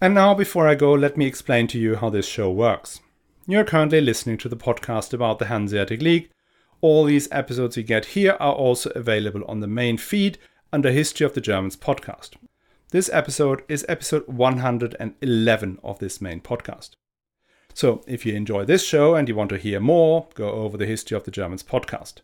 And 0.00 0.14
now, 0.14 0.32
before 0.34 0.66
I 0.66 0.74
go, 0.76 0.92
let 0.94 1.18
me 1.18 1.26
explain 1.26 1.66
to 1.68 1.78
you 1.78 1.96
how 1.96 2.08
this 2.08 2.26
show 2.26 2.50
works. 2.50 3.00
You're 3.46 3.64
currently 3.64 4.00
listening 4.00 4.38
to 4.38 4.48
the 4.48 4.56
podcast 4.56 5.12
about 5.12 5.38
the 5.38 5.46
Hanseatic 5.46 6.00
League. 6.00 6.30
All 6.80 7.04
these 7.04 7.28
episodes 7.30 7.76
you 7.76 7.82
get 7.82 8.06
here 8.06 8.36
are 8.40 8.54
also 8.54 8.90
available 8.90 9.44
on 9.46 9.60
the 9.60 9.66
main 9.66 9.98
feed 9.98 10.38
under 10.72 10.90
History 10.90 11.26
of 11.26 11.34
the 11.34 11.40
Germans 11.42 11.76
podcast. 11.76 12.36
This 12.92 13.10
episode 13.12 13.62
is 13.68 13.84
episode 13.88 14.26
111 14.26 15.78
of 15.84 15.98
this 15.98 16.20
main 16.20 16.40
podcast. 16.40 16.90
So, 17.74 18.02
if 18.06 18.26
you 18.26 18.34
enjoy 18.34 18.64
this 18.64 18.84
show 18.84 19.14
and 19.14 19.28
you 19.28 19.34
want 19.34 19.50
to 19.50 19.58
hear 19.58 19.80
more, 19.80 20.28
go 20.34 20.50
over 20.50 20.76
the 20.76 20.86
History 20.86 21.16
of 21.16 21.24
the 21.24 21.30
Germans 21.30 21.62
podcast. 21.62 22.14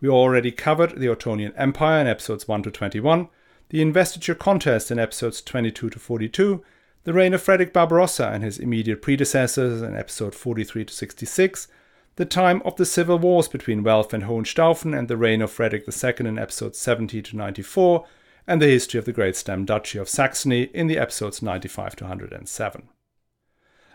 We 0.00 0.08
already 0.08 0.50
covered 0.50 0.98
the 0.98 1.06
Ottonian 1.06 1.54
Empire 1.56 2.00
in 2.00 2.06
episodes 2.06 2.46
1 2.46 2.64
to 2.64 2.70
21, 2.70 3.28
the 3.70 3.80
investiture 3.80 4.34
contest 4.34 4.90
in 4.90 4.98
episodes 4.98 5.40
22 5.40 5.90
to 5.90 5.98
42, 5.98 6.62
the 7.04 7.12
reign 7.12 7.34
of 7.34 7.42
Frederick 7.42 7.72
Barbarossa 7.72 8.28
and 8.28 8.44
his 8.44 8.58
immediate 8.58 9.00
predecessors 9.00 9.80
in 9.80 9.96
episode 9.96 10.34
43 10.34 10.84
to 10.84 10.92
66, 10.92 11.68
the 12.16 12.24
time 12.24 12.60
of 12.64 12.76
the 12.76 12.84
civil 12.84 13.18
wars 13.18 13.48
between 13.48 13.82
Welf 13.82 14.12
and 14.12 14.24
Hohenstaufen 14.24 14.96
and 14.96 15.08
the 15.08 15.16
reign 15.16 15.40
of 15.40 15.50
Frederick 15.50 15.84
II 15.88 16.26
in 16.26 16.38
episodes 16.38 16.78
70 16.78 17.22
to 17.22 17.36
94, 17.36 18.06
and 18.46 18.60
the 18.60 18.66
history 18.66 18.98
of 18.98 19.04
the 19.04 19.12
Great 19.12 19.36
Stem 19.36 19.64
Duchy 19.64 19.98
of 19.98 20.08
Saxony 20.08 20.64
in 20.74 20.86
the 20.86 20.98
episodes 20.98 21.42
95 21.42 21.96
to 21.96 22.04
107. 22.04 22.88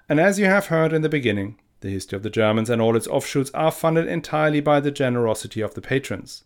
And 0.10 0.20
as 0.20 0.40
you 0.40 0.46
have 0.46 0.68
heard 0.68 0.94
in 0.94 1.02
the 1.02 1.10
beginning, 1.10 1.60
the 1.82 1.90
history 1.90 2.16
of 2.16 2.24
the 2.24 2.30
Germans 2.30 2.70
and 2.70 2.82
all 2.82 2.96
its 2.96 3.08
offshoots 3.08 3.52
are 3.54 3.72
funded 3.72 4.08
entirely 4.08 4.62
by 4.62 4.80
the 4.80 4.92
generosity 4.92 5.62
of 5.62 5.74
the 5.74 5.82
patrons. 5.82 6.44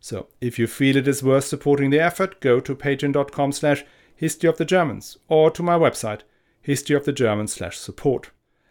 So, 0.00 0.28
if 0.40 0.58
you 0.58 0.66
feel 0.66 0.96
it 0.96 1.06
is 1.06 1.22
worth 1.22 1.44
supporting 1.44 1.90
the 1.90 2.00
effort, 2.00 2.40
go 2.40 2.60
to 2.60 2.74
patreon.com 2.74 3.52
slash 3.52 3.84
History 4.14 4.48
of 4.48 4.56
the 4.56 4.64
Germans, 4.64 5.18
or 5.26 5.50
to 5.50 5.64
my 5.64 5.76
website, 5.76 6.20
historyofthegermans/support, 6.64 8.30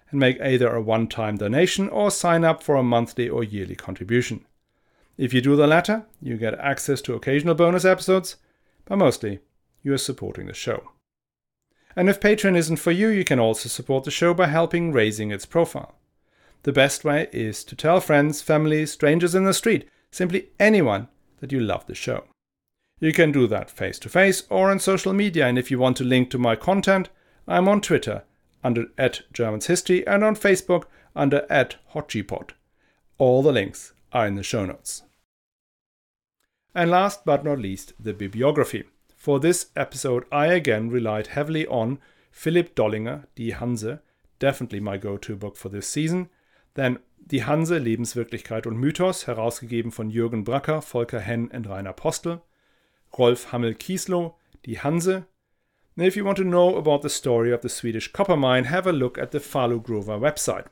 and 0.10 0.20
make 0.20 0.40
either 0.40 0.74
a 0.74 0.82
one-time 0.82 1.36
donation 1.36 1.90
or 1.90 2.10
sign 2.10 2.46
up 2.46 2.64
for 2.64 2.76
a 2.76 2.84
monthly 2.84 3.28
or 3.28 3.44
yearly 3.44 3.76
contribution. 3.76 4.46
If 5.18 5.34
you 5.34 5.42
do 5.42 5.58
the 5.58 5.68
latter, 5.68 6.06
you 6.22 6.38
get 6.38 6.58
access 6.58 7.02
to 7.02 7.16
occasional 7.16 7.56
bonus 7.56 7.84
episodes, 7.84 8.38
but 8.86 8.96
mostly 8.96 9.40
you 9.84 9.94
are 9.94 9.98
supporting 9.98 10.48
the 10.48 10.54
show. 10.54 10.92
And 11.96 12.10
if 12.10 12.20
Patreon 12.20 12.56
isn't 12.56 12.78
for 12.78 12.92
you, 12.92 13.08
you 13.10 13.24
can 13.24 13.40
also 13.40 13.70
support 13.70 14.04
the 14.04 14.12
show 14.12 14.34
by 14.34 14.48
helping 14.48 14.92
raising 14.92 15.32
its 15.32 15.46
profile. 15.46 15.96
The 16.64 16.72
best 16.72 17.04
way 17.04 17.28
is 17.32 17.64
to 17.66 17.76
tell 17.76 18.00
friends, 18.00 18.42
family, 18.42 18.86
strangers 18.86 19.36
in 19.36 19.46
the 19.46 19.54
street, 19.54 19.90
simply 20.12 20.50
anyone 20.60 21.08
that 21.40 21.52
you 21.52 21.60
love 21.60 21.86
the 21.88 21.96
show. 21.96 22.26
You 23.00 23.14
can 23.14 23.32
do 23.32 23.48
that 23.48 23.72
face 23.72 23.98
to 24.00 24.10
face 24.10 24.44
or 24.50 24.70
on 24.70 24.80
social 24.80 25.12
media, 25.12 25.48
and 25.48 25.58
if 25.58 25.72
you 25.72 25.80
want 25.80 25.98
to 25.98 26.04
link 26.04 26.30
to 26.30 26.38
my 26.38 26.56
content, 26.56 27.10
I'm 27.48 27.68
on 27.68 27.82
Twitter 27.82 28.24
under 28.64 28.86
at 28.98 29.22
Germans 29.34 29.66
History 29.66 30.06
and 30.06 30.24
on 30.24 30.36
Facebook 30.36 30.84
under 31.16 31.46
at 31.50 31.78
HotGPod. 31.94 32.52
All 33.18 33.42
the 33.42 33.52
links 33.52 33.94
are 34.14 34.28
in 34.28 34.36
the 34.36 34.44
show 34.44 34.66
notes. 34.66 35.02
And 36.76 36.92
last 36.92 37.26
but 37.26 37.44
not 37.44 37.60
least, 37.60 37.94
the 38.00 38.14
bibliography. 38.14 38.84
For 39.22 39.40
this 39.40 39.70
episode, 39.76 40.26
I 40.32 40.48
again 40.48 40.90
relied 40.90 41.28
heavily 41.28 41.68
on 41.68 42.00
Philipp 42.32 42.74
Dollinger, 42.74 43.28
Die 43.36 43.52
Hanse, 43.52 44.00
definitely 44.40 44.80
my 44.80 44.98
go-to 44.98 45.36
book 45.36 45.58
for 45.58 45.70
this 45.70 45.88
season. 45.88 46.30
Then 46.74 46.98
Die 47.28 47.42
Hanse, 47.42 47.78
Lebenswirklichkeit 47.78 48.66
und 48.66 48.80
Mythos, 48.80 49.28
herausgegeben 49.28 49.92
von 49.92 50.10
Jürgen 50.10 50.44
Bracker, 50.44 50.82
Volker 50.82 51.20
Henn 51.20 51.50
und 51.50 51.70
Rainer 51.70 51.94
Postel. 51.94 52.42
Rolf 53.16 53.52
Hammel-Kiesow, 53.52 54.34
Die 54.66 54.80
Hanse. 54.80 55.28
And 55.96 56.08
if 56.08 56.16
you 56.16 56.26
want 56.26 56.40
to 56.40 56.44
know 56.44 56.76
about 56.76 57.04
the 57.04 57.10
story 57.10 57.54
of 57.54 57.62
the 57.62 57.70
Swedish 57.70 58.12
copper 58.12 58.36
mine, 58.36 58.64
have 58.64 58.88
a 58.88 58.92
look 58.92 59.20
at 59.20 59.30
the 59.30 59.40
Falu 59.40 59.84
Gruva 59.84 60.20
website. 60.20 60.66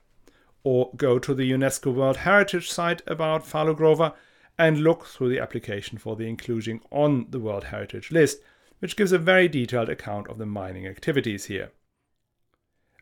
or 0.64 0.92
go 0.98 1.20
to 1.20 1.34
the 1.34 1.52
UNESCO 1.52 1.94
World 1.94 2.18
Heritage 2.18 2.70
site 2.70 3.02
about 3.08 3.46
Falu 3.46 3.76
and 4.60 4.82
look 4.82 5.06
through 5.06 5.30
the 5.30 5.40
application 5.40 5.98
for 5.98 6.18
the 6.18 6.28
inclusion 6.28 6.82
on 6.92 7.26
the 7.30 7.40
World 7.40 7.64
Heritage 7.64 8.12
list, 8.12 8.42
which 8.80 8.98
gives 8.98 9.14
a 9.14 9.18
very 9.18 9.48
detailed 9.48 9.88
account 9.88 10.28
of 10.28 10.38
the 10.38 10.46
mining 10.46 10.86
activities 10.86 11.46
here. 11.46 11.72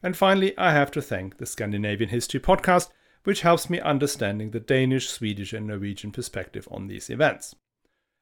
And 0.03 0.15
finally, 0.15 0.55
I 0.55 0.71
have 0.71 0.91
to 0.91 1.01
thank 1.01 1.37
the 1.37 1.47
Scandinavian 1.47 2.11
History 2.11 2.39
podcast, 2.39 2.89
which 3.23 3.41
helps 3.41 3.71
me 3.71 3.79
understanding 3.79 4.51
the 4.51 4.59
Danish, 4.59 5.09
Swedish, 5.09 5.51
and 5.51 5.65
Norwegian 5.65 6.11
perspective 6.11 6.67
on 6.69 6.87
these 6.87 7.09
events. 7.09 7.55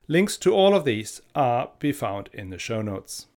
Links 0.07 0.37
to 0.37 0.53
all 0.53 0.73
of 0.73 0.85
these 0.85 1.21
are 1.35 1.71
be 1.79 1.91
found 1.91 2.29
in 2.31 2.51
the 2.51 2.57
show 2.57 2.81
notes. 2.81 3.27